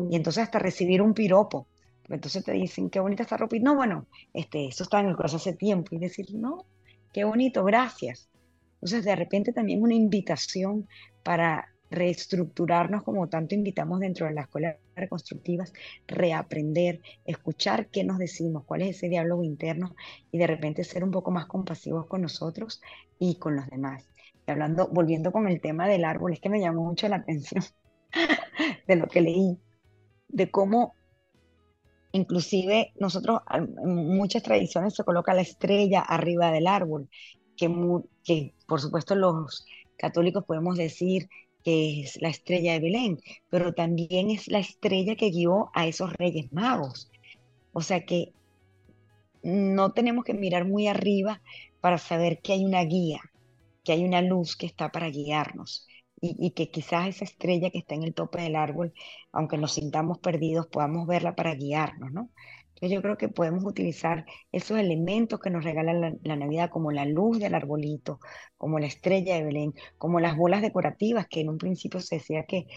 Y 0.10 0.16
entonces 0.16 0.44
hasta 0.44 0.60
recibir 0.60 1.02
un 1.02 1.14
piropo. 1.16 1.68
Entonces 2.10 2.44
te 2.44 2.54
dicen, 2.54 2.90
qué 2.90 3.00
bonita 3.00 3.24
esta 3.24 3.38
ropa. 3.38 3.56
Y 3.56 3.60
no, 3.60 3.76
bueno, 3.76 4.08
este, 4.34 4.68
eso 4.68 4.84
está 4.84 5.00
en 5.00 5.08
el 5.08 5.16
corazón 5.16 5.38
hace 5.38 5.54
tiempo. 5.54 5.96
Y 5.96 6.00
decir, 6.00 6.28
no, 6.34 6.66
qué 7.14 7.24
bonito, 7.24 7.64
gracias. 7.64 8.30
Entonces 8.76 9.06
de 9.06 9.16
repente 9.16 9.54
también 9.54 9.82
una 9.82 9.94
invitación 9.94 10.88
para 11.24 11.68
reestructurarnos 11.92 13.04
como 13.04 13.28
tanto 13.28 13.56
invitamos 13.56 14.00
dentro 14.00 14.28
de 14.28 14.34
la 14.34 14.42
escuela 14.42 14.78
reconstructivas, 14.96 15.74
reaprender, 16.08 17.02
escuchar 17.26 17.88
qué 17.88 18.04
nos 18.04 18.20
decimos, 18.20 18.64
cuál 18.66 18.84
es 18.84 18.98
ese 18.98 19.10
diálogo 19.10 19.44
interno 19.44 19.96
y 20.32 20.38
de 20.38 20.48
repente 20.48 20.84
ser 20.84 21.04
un 21.04 21.12
poco 21.12 21.32
más 21.32 21.48
compasivos 21.48 22.06
con 22.06 22.22
nosotros 22.22 22.82
y 23.18 23.36
con 23.36 23.56
los 23.56 23.68
demás. 23.68 24.08
Y 24.48 24.52
hablando, 24.52 24.88
volviendo 24.88 25.32
con 25.32 25.48
el 25.48 25.62
tema 25.62 25.88
del 25.88 26.06
árbol, 26.06 26.34
es 26.34 26.40
que 26.40 26.50
me 26.50 26.60
llamó 26.60 26.84
mucho 26.84 27.08
la 27.08 27.16
atención 27.18 27.64
de 28.88 28.96
lo 28.96 29.08
que 29.08 29.22
leí, 29.22 29.58
de 30.28 30.52
cómo 30.52 30.94
inclusive 32.12 32.94
nosotros 33.00 33.42
en 33.52 33.74
muchas 33.86 34.44
tradiciones 34.44 34.96
se 34.96 35.04
coloca 35.04 35.34
la 35.34 35.42
estrella 35.42 36.02
arriba 36.02 36.52
del 36.52 36.68
árbol, 36.68 37.10
que, 37.56 37.70
que 38.24 38.54
por 38.68 38.82
supuesto 38.82 39.16
los 39.16 39.66
católicos 39.98 40.46
podemos 40.46 40.78
decir 40.78 41.30
que 41.64 42.02
es 42.02 42.22
la 42.22 42.30
estrella 42.30 42.74
de 42.74 42.80
Belén, 42.80 43.20
pero 43.50 43.74
también 43.74 44.30
es 44.30 44.48
la 44.48 44.60
estrella 44.60 45.16
que 45.16 45.30
guió 45.30 45.70
a 45.74 45.88
esos 45.88 46.14
reyes 46.14 46.52
magos. 46.54 47.12
O 47.74 47.82
sea 47.82 48.06
que 48.06 48.32
no 49.44 49.92
tenemos 49.92 50.24
que 50.24 50.34
mirar 50.34 50.66
muy 50.66 50.88
arriba 50.88 51.42
para 51.82 51.98
saber 51.98 52.40
que 52.42 52.54
hay 52.54 52.66
una 52.66 52.84
guía, 52.84 53.22
que 53.84 53.92
hay 53.92 54.04
una 54.04 54.22
luz 54.22 54.56
que 54.56 54.66
está 54.66 54.90
para 54.92 55.10
guiarnos 55.10 55.89
y, 56.22 56.52
que 56.52 56.70
quizás 56.70 57.08
esa 57.08 57.26
estrella 57.26 57.70
que 57.70 57.80
está 57.80 57.96
en 57.96 58.04
el 58.04 58.14
tope 58.14 58.42
del 58.42 58.56
árbol, 58.56 58.94
aunque 59.32 59.58
nos 59.58 59.74
sintamos 59.74 60.20
perdidos, 60.20 60.68
podamos 60.68 61.08
verla 61.08 61.36
para 61.36 61.56
guiarnos, 61.56 62.12
¿no? 62.12 62.30
yo 62.88 63.02
creo 63.02 63.18
que 63.18 63.28
podemos 63.28 63.66
utilizar 63.66 64.26
esos 64.52 64.80
elementos 64.80 65.40
que 65.40 65.50
nos 65.50 65.66
regala 65.66 65.94
la, 65.94 66.36
Navidad, 66.36 66.70
como 66.70 66.92
la 66.92 67.06
luz 67.06 67.40
del 67.40 67.56
arbolito, 67.56 68.20
como 68.58 68.80
la 68.80 68.88
estrella 68.88 69.36
de 69.36 69.44
Belén, 69.44 69.74
como 69.98 70.20
las 70.20 70.38
bolas 70.38 70.62
decorativas, 70.62 71.28
que 71.28 71.42
en 71.42 71.50
un 71.50 71.58
principio 71.58 72.00
se 72.00 72.16
decía 72.16 72.44
que 72.44 72.68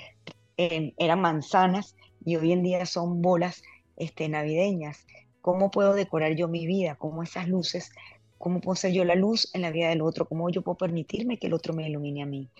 em, 0.57 0.93
eran 0.99 1.21
manzanas 1.21 1.97
y 2.25 2.37
hoy 2.37 2.53
en 2.53 2.63
día 2.63 2.85
son 2.87 3.23
bolas 3.23 3.63
este, 3.97 4.29
navideñas. 4.29 5.07
¿Cómo 5.41 5.71
puedo 5.71 5.95
decorar 5.95 6.35
yo 6.35 6.49
mi 6.49 6.67
vida? 6.67 6.97
¿Cómo 6.97 7.23
esas 7.23 7.49
luces? 7.49 7.93
¿Cómo 8.39 8.61
puedo 8.61 8.75
ser 8.75 8.93
yo 8.93 9.05
la 9.05 9.15
luz 9.15 9.55
en 9.55 9.63
la 9.63 9.71
vida 9.71 9.89
del 9.89 10.03
otro? 10.03 10.27
¿Cómo 10.27 10.51
yo 10.51 10.63
puedo 10.63 10.77
permitirme 10.77 11.39
que 11.39 11.47
el 11.47 11.55
otro 11.55 11.75
me 11.75 11.89
ilumine 11.89 12.23
a 12.23 12.27
mí? 12.27 12.51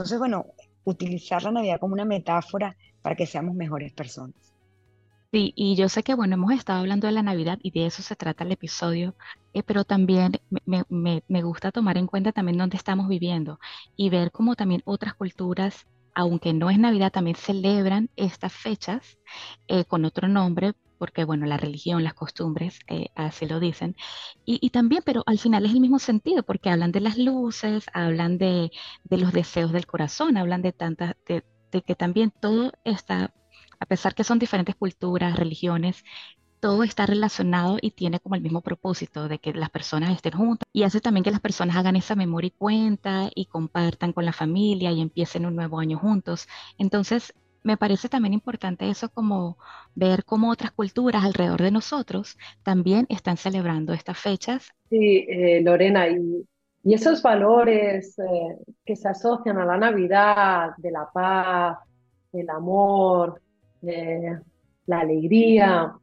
Entonces, 0.00 0.18
bueno, 0.18 0.46
utilizar 0.84 1.42
la 1.42 1.50
Navidad 1.50 1.78
como 1.78 1.92
una 1.92 2.06
metáfora 2.06 2.74
para 3.02 3.14
que 3.14 3.26
seamos 3.26 3.54
mejores 3.54 3.92
personas. 3.92 4.34
Sí, 5.30 5.52
y 5.54 5.76
yo 5.76 5.90
sé 5.90 6.02
que, 6.02 6.14
bueno, 6.14 6.36
hemos 6.36 6.52
estado 6.54 6.80
hablando 6.80 7.06
de 7.06 7.12
la 7.12 7.22
Navidad 7.22 7.58
y 7.62 7.70
de 7.70 7.84
eso 7.84 8.00
se 8.02 8.16
trata 8.16 8.44
el 8.44 8.52
episodio, 8.52 9.14
eh, 9.52 9.62
pero 9.62 9.84
también 9.84 10.40
me, 10.64 10.84
me, 10.88 11.22
me 11.28 11.42
gusta 11.42 11.70
tomar 11.70 11.98
en 11.98 12.06
cuenta 12.06 12.32
también 12.32 12.56
dónde 12.56 12.78
estamos 12.78 13.08
viviendo 13.08 13.60
y 13.94 14.08
ver 14.08 14.32
cómo 14.32 14.56
también 14.56 14.80
otras 14.86 15.12
culturas, 15.12 15.86
aunque 16.14 16.54
no 16.54 16.70
es 16.70 16.78
Navidad, 16.78 17.12
también 17.12 17.36
celebran 17.36 18.08
estas 18.16 18.54
fechas 18.54 19.18
eh, 19.68 19.84
con 19.84 20.06
otro 20.06 20.28
nombre, 20.28 20.72
porque, 21.00 21.24
bueno, 21.24 21.46
la 21.46 21.56
religión, 21.56 22.04
las 22.04 22.14
costumbres, 22.14 22.78
eh, 22.88 23.08
así 23.16 23.46
lo 23.46 23.58
dicen. 23.58 23.96
Y, 24.44 24.70
también, 24.70 25.02
pero 25.04 25.22
al 25.26 25.38
final 25.38 25.64
es 25.64 25.72
el 25.72 25.80
mismo 25.80 25.98
sentido, 25.98 26.42
porque 26.42 26.70
hablan 26.70 26.92
de 26.92 27.00
las 27.00 27.16
luces, 27.18 27.86
hablan 27.94 28.38
de, 28.38 28.70
los 29.08 29.32
deseos 29.32 29.72
del 29.72 29.86
corazón, 29.86 30.36
hablan 30.36 30.62
de 30.62 30.72
tantas, 30.72 31.16
de, 31.26 31.44
de 31.72 31.82
que 31.82 31.94
también 31.94 32.32
todo 32.40 32.72
está 32.84 33.32
a 33.82 33.86
pesar 33.86 34.14
que 34.14 34.24
son 34.24 34.38
diferentes 34.38 34.76
culturas, 34.76 35.36
religiones, 35.36 36.04
todo 36.60 36.84
está 36.84 37.06
relacionado 37.06 37.78
y 37.80 37.92
tiene 37.92 38.20
como 38.20 38.34
el 38.34 38.42
mismo 38.42 38.60
propósito 38.60 39.28
de 39.28 39.38
que 39.38 39.54
las 39.54 39.70
personas 39.70 40.10
estén 40.10 40.34
juntas 40.34 40.68
y 40.72 40.82
hace 40.82 41.00
también 41.00 41.24
que 41.24 41.30
las 41.30 41.40
personas 41.40 41.76
hagan 41.76 41.96
esa 41.96 42.14
memoria 42.14 42.48
y 42.48 42.50
cuenta 42.50 43.30
y 43.34 43.46
compartan 43.46 44.12
con 44.12 44.26
la 44.26 44.34
familia 44.34 44.92
y 44.92 45.00
empiecen 45.00 45.46
un 45.46 45.56
nuevo 45.56 45.80
año 45.80 45.98
juntos. 45.98 46.46
Entonces, 46.78 47.32
me 47.62 47.76
parece 47.76 48.08
también 48.08 48.34
importante 48.34 48.88
eso 48.88 49.08
como 49.08 49.58
ver 49.94 50.24
cómo 50.24 50.50
otras 50.50 50.72
culturas 50.72 51.24
alrededor 51.24 51.62
de 51.62 51.70
nosotros 51.70 52.38
también 52.62 53.06
están 53.08 53.36
celebrando 53.36 53.92
estas 53.92 54.18
fechas. 54.18 54.70
Sí, 54.88 55.26
eh, 55.28 55.60
Lorena, 55.62 56.08
y, 56.08 56.46
y, 56.82 56.94
esos 56.94 57.22
valores 57.22 58.18
eh, 58.18 58.56
que 58.84 58.96
se 58.96 59.08
asocian 59.08 59.58
a 59.58 59.64
la 59.64 59.76
Navidad, 59.76 60.70
de 60.78 60.90
la 60.90 61.08
paz, 61.12 61.78
del 62.32 62.48
amor, 62.50 63.40
la 63.82 65.00
alegría, 65.00 65.94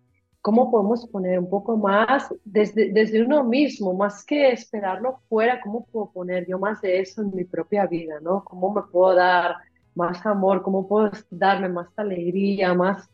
cómo 0.42 0.72
podemos 0.72 1.06
poner 1.08 1.40
un 1.40 1.50
poco 1.50 1.76
más 1.78 2.34
desde, 2.46 2.92
desde 2.92 3.22
uno 3.22 3.44
mismo, 3.44 3.94
más 3.94 4.24
que 4.26 4.52
esperarlo 4.52 5.20
fuera, 5.28 5.60
cómo 5.62 5.86
puedo 5.86 6.12
poner 6.12 6.48
yo 6.48 6.58
más 6.58 6.82
de 6.82 7.00
eso 7.00 7.22
en 7.22 7.36
mi 7.36 7.44
propia 7.44 7.86
vida, 7.86 8.20
¿no? 8.22 8.44
¿Cómo 8.44 8.74
me 8.74 8.82
puedo 8.84 9.14
dar 9.16 9.56
más 9.98 10.26
amor, 10.26 10.62
cómo 10.62 10.88
puedo 10.88 11.12
darme 11.30 11.68
más 11.68 11.90
alegría, 11.98 12.74
más 12.74 13.10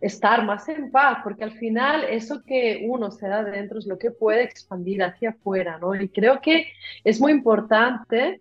estar 0.00 0.44
más 0.44 0.68
en 0.68 0.90
paz, 0.90 1.18
porque 1.24 1.44
al 1.44 1.52
final 1.52 2.04
eso 2.04 2.42
que 2.42 2.86
uno 2.88 3.10
se 3.10 3.28
da 3.28 3.42
dentro 3.42 3.78
es 3.78 3.86
lo 3.86 3.98
que 3.98 4.10
puede 4.10 4.42
expandir 4.42 5.02
hacia 5.02 5.30
afuera, 5.30 5.78
¿no? 5.78 5.94
Y 5.94 6.08
creo 6.08 6.40
que 6.40 6.68
es 7.02 7.20
muy 7.20 7.32
importante 7.32 8.40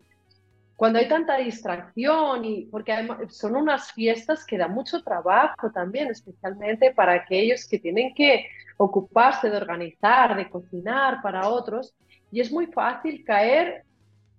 cuando 0.75 0.99
hay 0.99 1.07
tanta 1.07 1.37
distracción 1.37 2.43
y 2.43 2.65
porque 2.65 2.93
son 3.29 3.55
unas 3.55 3.91
fiestas 3.93 4.45
que 4.45 4.57
da 4.57 4.67
mucho 4.67 5.01
trabajo 5.01 5.71
también, 5.71 6.09
especialmente 6.09 6.93
para 6.93 7.13
aquellos 7.13 7.65
que 7.67 7.79
tienen 7.79 8.13
que 8.13 8.45
ocuparse 8.77 9.49
de 9.49 9.57
organizar, 9.57 10.35
de 10.35 10.49
cocinar 10.49 11.21
para 11.21 11.47
otros, 11.47 11.95
y 12.31 12.41
es 12.41 12.51
muy 12.51 12.67
fácil 12.67 13.23
caer 13.23 13.83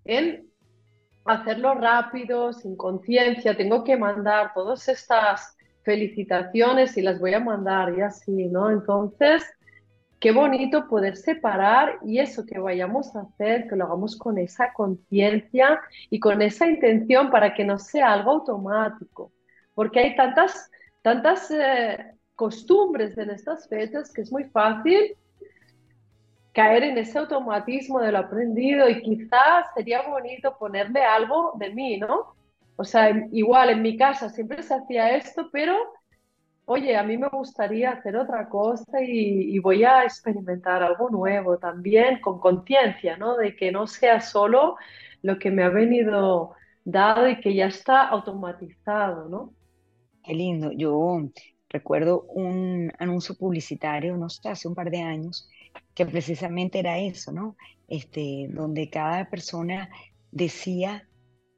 en 0.05 0.47
hacerlo 1.27 1.75
rápido, 1.75 2.53
sin 2.53 2.77
conciencia, 2.77 3.57
tengo 3.57 3.85
que 3.85 3.97
mandar 3.97 4.53
todas 4.55 4.89
estas 4.89 5.57
felicitaciones 5.83 6.97
y 6.97 7.03
las 7.03 7.21
voy 7.21 7.35
a 7.35 7.41
mandar 7.41 7.97
y 7.97 8.03
así, 8.03 8.47
¿no? 8.47 8.71
Entonces, 8.71 9.45
qué 10.19 10.33
bonito 10.33 10.89
poder 10.89 11.17
separar 11.17 11.99
y 12.05 12.19
eso 12.19 12.45
que 12.45 12.59
vayamos 12.59 13.15
a 13.15 13.21
hacer, 13.21 13.69
que 13.69 13.77
lo 13.77 13.85
hagamos 13.85 14.17
con 14.17 14.39
esa 14.39 14.73
conciencia 14.73 15.81
y 16.11 16.19
con 16.19 16.43
esa 16.43 16.67
intención 16.67 17.31
para 17.31 17.55
que 17.55 17.65
no 17.65 17.79
sea 17.79 18.13
algo 18.13 18.33
automático, 18.33 19.33
porque 19.75 20.01
hay 20.01 20.17
tantas, 20.17 20.71
tantas, 21.03 21.51
eh, 21.51 22.17
costumbres 22.37 23.17
en 23.17 23.31
estas 23.31 23.67
fechas 23.69 24.13
que 24.13 24.21
es 24.21 24.31
muy 24.31 24.45
fácil 24.45 25.17
caer 26.57 26.85
en 26.85 26.97
ese 26.97 27.19
automatismo 27.19 28.01
de 28.01 28.11
lo 28.13 28.19
aprendido 28.21 28.89
y 28.89 29.03
quizás 29.03 29.67
sería 29.75 30.09
bonito 30.09 30.57
ponerle 30.59 31.03
algo 31.05 31.53
de 31.59 31.69
mí, 31.69 31.99
¿no? 31.99 32.35
O 32.77 32.83
sea, 32.83 33.11
igual 33.31 33.69
en 33.69 33.83
mi 33.83 33.99
casa 33.99 34.31
siempre 34.31 34.63
se 34.63 34.73
hacía 34.73 35.15
esto, 35.17 35.51
pero 35.53 35.77
oye, 36.65 36.97
a 36.97 37.03
mí 37.03 37.19
me 37.19 37.29
gustaría 37.29 37.91
hacer 37.91 38.17
otra 38.17 38.49
cosa 38.49 39.03
y, 39.03 39.59
voy 39.59 39.85
a 39.85 40.05
experimentar 40.05 40.83
algo 40.83 41.11
nuevo 41.11 41.59
también 41.59 42.23
con 42.23 42.41
conciencia, 42.41 43.19
¿no? 43.19 43.37
De 43.37 43.55
que 43.55 43.71
no 43.71 43.87
sea 43.87 44.23
solo 44.23 44.77
lo 45.21 45.39
que 45.39 45.51
me 45.51 45.63
ha 45.63 45.69
venido 45.69 46.55
dado 46.87 47.29
y 47.29 47.39
que 47.39 47.55
ya 47.55 47.67
está 47.67 48.09
automatizado, 48.09 49.29
¿no? 49.29 49.53
Qué 50.25 50.33
lindo. 50.33 50.73
Yo 50.73 51.21
recuerdo 51.69 52.23
un 52.23 52.93
anuncio 52.99 53.35
publicitario, 53.35 54.17
no 54.17 54.29
sé, 54.29 54.49
hace 54.49 54.69
un 54.69 54.75
par 54.75 54.91
de 54.91 55.03
años, 55.03 55.49
que 55.95 56.07
precisamente 56.07 56.79
era 56.79 56.99
eso, 56.99 57.33
¿no? 57.33 57.57
Este, 57.89 58.49
donde 58.51 58.91
cada 58.91 59.29
persona 59.29 59.91
decía 60.31 61.09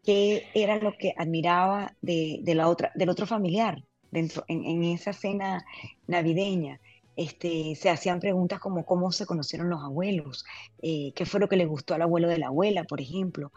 qué 0.04 0.44
era 0.54 0.78
lo 0.78 0.96
que 0.96 1.14
admiraba 1.16 1.96
de, 2.00 2.42
la 2.54 2.68
otra, 2.68 2.92
del 2.94 3.08
otro 3.08 3.26
familiar 3.26 3.84
dentro, 4.10 4.44
en, 4.48 4.84
esa 4.84 5.12
cena 5.12 5.64
navideña. 6.06 6.80
Este, 7.16 7.74
se 7.74 7.90
hacían 7.90 8.20
preguntas 8.20 8.60
como 8.60 8.86
cómo 8.86 9.10
se 9.10 9.26
conocieron 9.26 9.68
los 9.68 9.82
abuelos, 9.82 10.44
eh, 10.82 11.12
qué 11.16 11.26
fue 11.26 11.40
lo 11.40 11.48
que 11.48 11.56
le 11.56 11.66
gustó 11.66 11.94
al 11.94 12.02
abuelo 12.02 12.28
de 12.28 12.38
la 12.38 12.46
abuela, 12.46 12.84
por 12.84 13.00
ejemplo, 13.00 13.52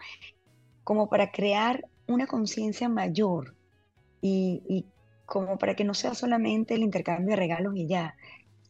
como 0.83 1.09
para 1.09 1.31
crear 1.31 1.85
una 2.07 2.27
conciencia 2.27 2.89
mayor 2.89 3.55
y, 4.21 4.85
como 5.31 5.57
para 5.57 5.75
que 5.75 5.85
no 5.85 5.93
sea 5.93 6.13
solamente 6.13 6.73
el 6.73 6.83
intercambio 6.83 7.29
de 7.29 7.35
regalos 7.37 7.73
y 7.77 7.87
ya, 7.87 8.17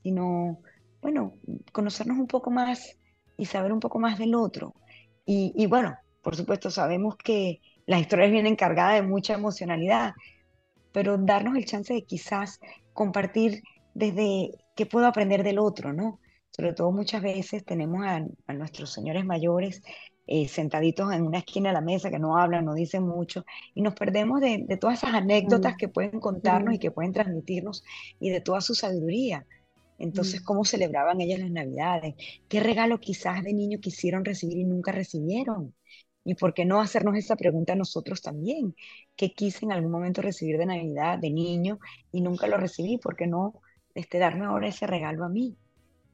sino, 0.03 0.59
bueno, 1.01 1.33
conocernos 1.71 2.19
un 2.19 2.27
poco 2.27 2.51
más 2.51 2.99
y 3.35 3.45
saber 3.45 3.73
un 3.73 3.79
poco 3.79 3.97
más 3.97 4.19
del 4.19 4.35
otro. 4.35 4.75
Y, 5.25 5.65
bueno, 5.65 5.97
por 6.21 6.35
supuesto, 6.35 6.69
sabemos 6.69 7.15
que 7.15 7.61
las 7.87 8.01
historias 8.01 8.29
vienen 8.29 8.55
cargadas 8.55 8.93
de 8.93 9.01
mucha 9.01 9.33
emocionalidad, 9.33 10.13
pero 10.91 11.17
darnos 11.17 11.57
el 11.57 11.65
chance 11.65 11.95
de 11.95 12.03
quizás 12.03 12.59
compartir 12.93 13.63
desde 13.95 14.51
qué 14.75 14.85
puedo 14.85 15.07
aprender 15.07 15.41
del 15.41 15.57
otro, 15.57 15.93
¿no? 15.93 16.19
Sobre 16.51 16.73
todo 16.73 16.91
muchas 16.91 17.23
veces 17.23 17.65
tenemos 17.65 18.05
a, 18.05 18.53
nuestros 18.53 18.93
señores 18.93 19.25
mayores 19.25 19.81
eh, 20.27 20.47
sentaditos 20.47 21.11
en 21.13 21.23
una 21.23 21.39
esquina 21.39 21.69
de 21.69 21.73
la 21.73 21.81
mesa 21.81 22.09
que 22.09 22.19
no 22.19 22.37
hablan, 22.37 22.65
no 22.65 22.73
dicen 22.73 23.03
mucho, 23.03 23.45
y 23.73 23.81
nos 23.81 23.95
perdemos 23.95 24.39
de, 24.39 24.77
todas 24.79 24.99
esas 24.99 25.13
anécdotas 25.13 25.73
mm. 25.73 25.77
que 25.77 25.87
pueden 25.87 26.19
contarnos 26.19 26.73
y 26.73 26.79
que 26.79 26.91
pueden 26.91 27.11
transmitirnos 27.11 27.83
y 28.19 28.29
de 28.29 28.41
toda 28.41 28.61
su 28.61 28.75
sabiduría. 28.75 29.45
Entonces. 29.97 30.41
¿cómo 30.41 30.65
celebraban 30.65 31.21
ellas 31.21 31.39
las 31.39 31.51
Navidades? 31.51 32.15
¿Qué 32.47 32.59
regalo 32.59 32.99
quizás 32.99 33.43
de 33.43 33.53
niño 33.53 33.79
quisieron 33.79 34.25
recibir 34.25 34.57
y 34.57 34.63
nunca 34.63 34.91
recibieron? 34.91 35.75
¿Y 36.23 36.35
por 36.35 36.53
qué 36.53 36.65
no 36.65 36.79
hacernos 36.79 37.15
esa 37.17 37.35
pregunta 37.35 37.73
a 37.73 37.75
nosotros 37.75 38.21
también? 38.21 38.75
¿Qué 39.15 39.33
quise 39.33 39.65
en 39.65 39.71
algún 39.71 39.91
momento 39.91 40.21
recibir 40.21 40.57
de 40.57 40.65
Navidad, 40.65 41.19
de 41.19 41.31
niño, 41.31 41.79
y 42.11 42.21
nunca 42.21 42.47
lo 42.47 42.57
recibí? 42.57 42.97
¿Por 42.97 43.15
qué 43.15 43.27
no 43.27 43.61
este, 43.95 44.19
darme 44.19 44.45
ahora 44.45 44.67
ese 44.67 44.87
regalo 44.87 45.25
a 45.25 45.29
mí? 45.29 45.55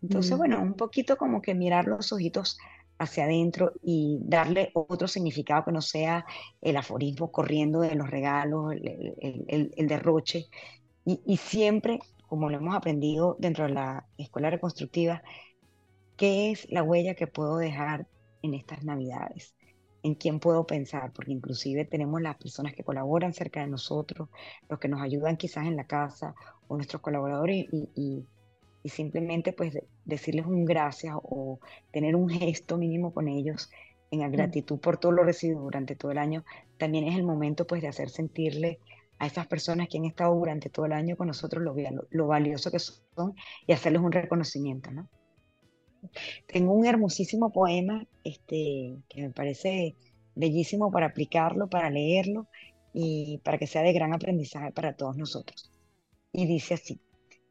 Entonces, 0.01 0.33
mm. 0.33 0.37
bueno, 0.37 0.61
un 0.61 0.73
poquito 0.75 1.17
como 1.17 1.41
que 1.41 1.55
mirar 1.55 1.87
los 1.87 2.11
ojitos 2.11 2.57
hacia 2.99 3.25
adentro 3.25 3.73
y 3.83 4.19
darle 4.23 4.71
otro 4.73 5.07
significado 5.07 5.65
que 5.65 5.71
no 5.71 5.81
sea 5.81 6.25
el 6.61 6.77
aforismo 6.77 7.31
corriendo 7.31 7.81
de 7.81 7.95
los 7.95 8.09
regalos, 8.09 8.73
el, 8.73 9.87
derroche. 9.87 10.47
Y, 11.05 11.37
siempre, 11.37 11.99
como 12.27 12.49
lo 12.49 12.57
hemos 12.57 12.75
aprendido 12.75 13.37
dentro 13.39 13.65
de 13.65 13.71
la 13.73 14.05
escuela 14.17 14.49
reconstructiva, 14.49 15.21
¿qué 16.17 16.51
es 16.51 16.69
la 16.69 16.83
huella 16.83 17.15
que 17.15 17.27
puedo 17.27 17.57
dejar 17.57 18.07
en 18.41 18.53
estas 18.53 18.83
navidades? 18.83 19.53
en 20.03 20.15
quién 20.15 20.39
puedo 20.39 20.65
pensar, 20.65 21.11
porque 21.11 21.33
inclusive 21.33 21.83
tenemos 21.83 22.21
las 22.21 22.37
personas 22.37 22.73
que 22.73 22.83
colaboran 22.83 23.33
cerca 23.33 23.61
de 23.61 23.67
nosotros, 23.67 24.29
los 24.69 24.79
que 24.79 24.87
nos 24.87 25.01
ayudan 25.01 25.37
quizás 25.37 25.65
en 25.65 25.75
la 25.75 25.85
casa 25.85 26.33
o 26.67 26.75
nuestros 26.75 27.01
colaboradores 27.01 27.65
y, 27.71 28.25
simplemente 28.85 29.53
pues 29.53 29.77
decirles 30.05 30.45
un 30.45 30.65
gracias 30.65 31.15
o 31.21 31.59
tener 31.91 32.15
un 32.15 32.29
gesto 32.29 32.77
mínimo 32.77 33.13
con 33.13 33.27
ellos 33.27 33.69
en 34.11 34.27
mm. 34.27 34.31
gratitud 34.31 34.79
por 34.79 34.97
todo 34.97 35.11
lo 35.11 35.23
recibido 35.23 35.61
durante 35.61 35.95
todo 35.95 36.11
el 36.11 36.17
año, 36.17 36.45
también 36.77 37.07
es 37.07 37.15
el 37.15 37.23
momento 37.23 37.67
pues 37.67 37.81
de 37.81 37.89
hacer 37.89 38.09
sentirle 38.09 38.79
a 39.19 39.27
esas 39.27 39.47
personas 39.47 39.87
que 39.89 39.97
han 39.97 40.05
estado 40.05 40.35
durante 40.35 40.69
todo 40.69 40.85
el 40.85 40.93
año 40.93 41.17
con 41.17 41.27
nosotros 41.27 41.63
lo, 41.63 41.75
lo 42.09 42.27
valioso 42.27 42.71
que 42.71 42.79
son 42.79 43.33
y 43.65 43.73
hacerles 43.73 44.01
un 44.01 44.11
reconocimiento, 44.11 44.91
¿no? 44.91 45.09
Tengo 46.45 46.73
un 46.73 46.85
hermosísimo 46.85 47.51
poema 47.51 48.05
este, 48.23 48.95
que 49.09 49.21
me 49.21 49.29
parece 49.31 49.95
bellísimo 50.35 50.91
para 50.91 51.07
aplicarlo, 51.07 51.67
para 51.67 51.89
leerlo 51.89 52.47
y 52.93 53.39
para 53.43 53.57
que 53.57 53.67
sea 53.67 53.81
de 53.81 53.93
gran 53.93 54.13
aprendizaje 54.13 54.71
para 54.71 54.95
todos 54.95 55.17
nosotros. 55.17 55.71
Y 56.31 56.45
dice 56.45 56.75
así, 56.75 57.01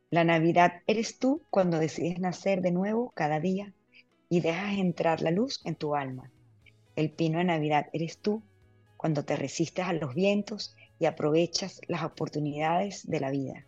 la 0.09 0.23
Navidad 0.23 0.83
eres 0.87 1.19
tú 1.19 1.43
cuando 1.51 1.81
decides 1.81 2.21
nacer 2.21 2.63
de 2.63 2.71
nuevo 2.71 3.11
cada 3.17 3.41
día 3.41 3.75
y 4.29 4.41
dejas 4.41 4.79
entrar 4.79 5.21
la 5.21 5.33
luz 5.33 5.61
en 5.65 5.75
tu 5.75 5.97
alma. 5.97 6.31
El 6.95 7.11
pino 7.11 7.39
de 7.39 7.45
Navidad 7.45 7.89
eres 7.93 8.19
tú 8.19 8.43
cuando 8.97 9.25
te 9.25 9.35
resistes 9.35 9.85
a 9.85 9.93
los 9.93 10.15
vientos 10.15 10.77
y 11.01 11.07
aprovechas 11.07 11.81
las 11.89 12.05
oportunidades 12.05 13.05
de 13.09 13.21
la 13.21 13.31
vida. 13.31 13.67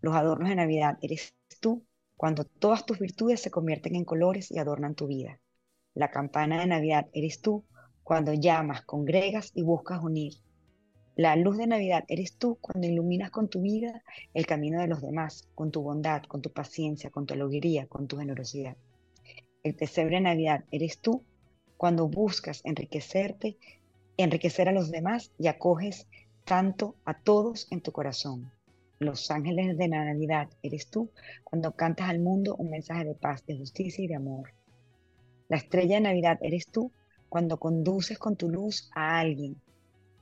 Los 0.00 0.16
adornos 0.16 0.48
de 0.48 0.56
Navidad 0.56 0.98
eres 1.00 1.32
tú 1.60 1.84
cuando 2.16 2.44
todas 2.44 2.84
tus 2.84 2.98
virtudes 2.98 3.40
se 3.40 3.52
convierten 3.52 3.94
en 3.94 4.04
colores 4.04 4.50
y 4.50 4.58
adornan 4.58 4.96
tu 4.96 5.06
vida. 5.06 5.38
La 5.94 6.10
campana 6.10 6.60
de 6.60 6.66
Navidad 6.66 7.08
eres 7.12 7.40
tú 7.40 7.64
cuando 8.02 8.34
llamas, 8.34 8.82
congregas 8.84 9.52
y 9.54 9.62
buscas 9.62 10.02
unir. 10.02 10.34
La 11.16 11.36
luz 11.36 11.58
de 11.58 11.66
Navidad 11.66 12.04
eres 12.08 12.36
tú 12.38 12.56
cuando 12.58 12.86
iluminas 12.86 13.30
con 13.30 13.48
tu 13.48 13.60
vida 13.60 14.02
el 14.32 14.46
camino 14.46 14.80
de 14.80 14.86
los 14.86 15.02
demás, 15.02 15.46
con 15.54 15.70
tu 15.70 15.82
bondad, 15.82 16.22
con 16.22 16.40
tu 16.40 16.50
paciencia, 16.50 17.10
con 17.10 17.26
tu 17.26 17.34
alegría, 17.34 17.86
con 17.86 18.08
tu 18.08 18.16
generosidad. 18.16 18.76
El 19.62 19.74
pesebre 19.74 20.16
de 20.16 20.22
Navidad 20.22 20.64
eres 20.70 21.00
tú 21.00 21.22
cuando 21.76 22.08
buscas 22.08 22.62
enriquecerte, 22.64 23.58
enriquecer 24.16 24.70
a 24.70 24.72
los 24.72 24.90
demás 24.90 25.32
y 25.38 25.48
acoges 25.48 26.06
tanto 26.46 26.96
a 27.04 27.12
todos 27.18 27.68
en 27.70 27.82
tu 27.82 27.92
corazón. 27.92 28.50
Los 28.98 29.30
ángeles 29.30 29.76
de 29.76 29.88
Navidad 29.88 30.48
eres 30.62 30.86
tú 30.88 31.10
cuando 31.44 31.72
cantas 31.72 32.08
al 32.08 32.20
mundo 32.20 32.56
un 32.56 32.70
mensaje 32.70 33.04
de 33.04 33.14
paz, 33.14 33.44
de 33.44 33.58
justicia 33.58 34.02
y 34.02 34.08
de 34.08 34.14
amor. 34.14 34.54
La 35.48 35.58
estrella 35.58 35.96
de 35.96 36.02
Navidad 36.02 36.38
eres 36.40 36.66
tú 36.68 36.90
cuando 37.28 37.58
conduces 37.58 38.18
con 38.18 38.36
tu 38.36 38.48
luz 38.48 38.90
a 38.94 39.20
alguien. 39.20 39.60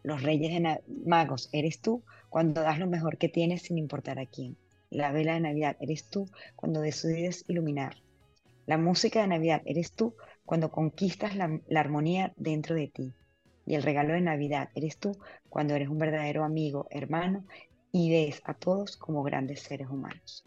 Los 0.03 0.23
reyes 0.23 0.53
de 0.53 0.81
magos 1.07 1.49
eres 1.53 1.81
tú 1.81 2.03
cuando 2.29 2.63
das 2.63 2.79
lo 2.79 2.87
mejor 2.87 3.19
que 3.19 3.29
tienes 3.29 3.63
sin 3.63 3.79
importar 3.79 4.19
a 4.19 4.27
quién. 4.27 4.57
La 4.91 5.13
vela 5.13 5.35
de 5.35 5.41
Navidad 5.41 5.77
eres 5.81 6.09
tú 6.09 6.29
cuando 6.57 6.81
decides 6.81 7.45
iluminar. 7.49 7.97
La 8.67 8.79
música 8.79 9.21
de 9.21 9.29
Navidad 9.29 9.63
eres 9.65 9.93
tú 9.93 10.15
cuando 10.45 10.71
conquistas 10.71 11.37
la, 11.37 11.61
la 11.69 11.81
armonía 11.81 12.33
dentro 12.37 12.75
de 12.75 12.89
ti. 12.89 13.13
Y 13.67 13.75
el 13.75 13.83
regalo 13.83 14.15
de 14.15 14.21
Navidad 14.21 14.71
eres 14.75 14.99
tú 14.99 15.17
cuando 15.49 15.75
eres 15.75 15.89
un 15.89 15.99
verdadero 15.99 16.45
amigo, 16.45 16.87
hermano 16.91 17.45
y 17.93 18.11
ves 18.11 18.41
a 18.45 18.55
todos 18.55 18.97
como 18.97 19.23
grandes 19.23 19.63
seres 19.63 19.89
humanos. 19.89 20.45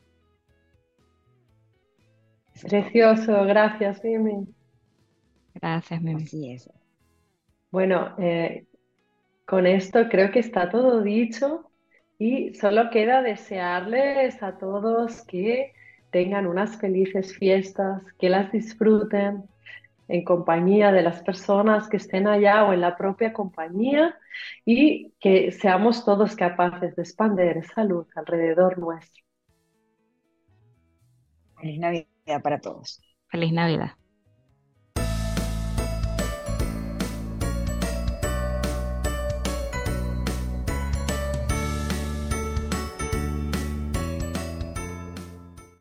Precioso, 2.61 3.43
gracias, 3.45 4.03
Mimi. 4.03 4.47
Gracias, 5.55 6.01
Mimi. 6.01 6.23
Así 6.23 6.51
es. 6.51 6.69
Bueno, 7.71 8.15
eh, 8.19 8.67
con 9.45 9.67
esto 9.67 10.07
creo 10.09 10.31
que 10.31 10.39
está 10.39 10.69
todo 10.69 11.01
dicho 11.01 11.69
y 12.17 12.53
solo 12.55 12.89
queda 12.89 13.21
desearles 13.21 14.41
a 14.41 14.57
todos 14.57 15.21
que 15.23 15.73
tengan 16.11 16.47
unas 16.47 16.77
felices 16.77 17.35
fiestas, 17.35 18.01
que 18.19 18.29
las 18.29 18.51
disfruten, 18.51 19.43
en 20.07 20.23
compañía 20.23 20.91
de 20.91 21.01
las 21.01 21.23
personas 21.23 21.87
que 21.87 21.97
estén 21.97 22.27
allá 22.27 22.65
o 22.65 22.73
en 22.73 22.81
la 22.81 22.95
propia 22.95 23.33
compañía 23.33 24.15
y 24.65 25.11
que 25.19 25.51
seamos 25.51 26.05
todos 26.05 26.35
capaces 26.35 26.95
de 26.95 27.01
expandir 27.01 27.57
esa 27.57 27.83
luz 27.83 28.07
alrededor 28.15 28.77
nuestro. 28.77 29.23
Feliz 31.59 31.79
Navidad 31.79 32.41
para 32.43 32.59
todos. 32.59 33.01
Feliz 33.27 33.53
Navidad. 33.53 33.91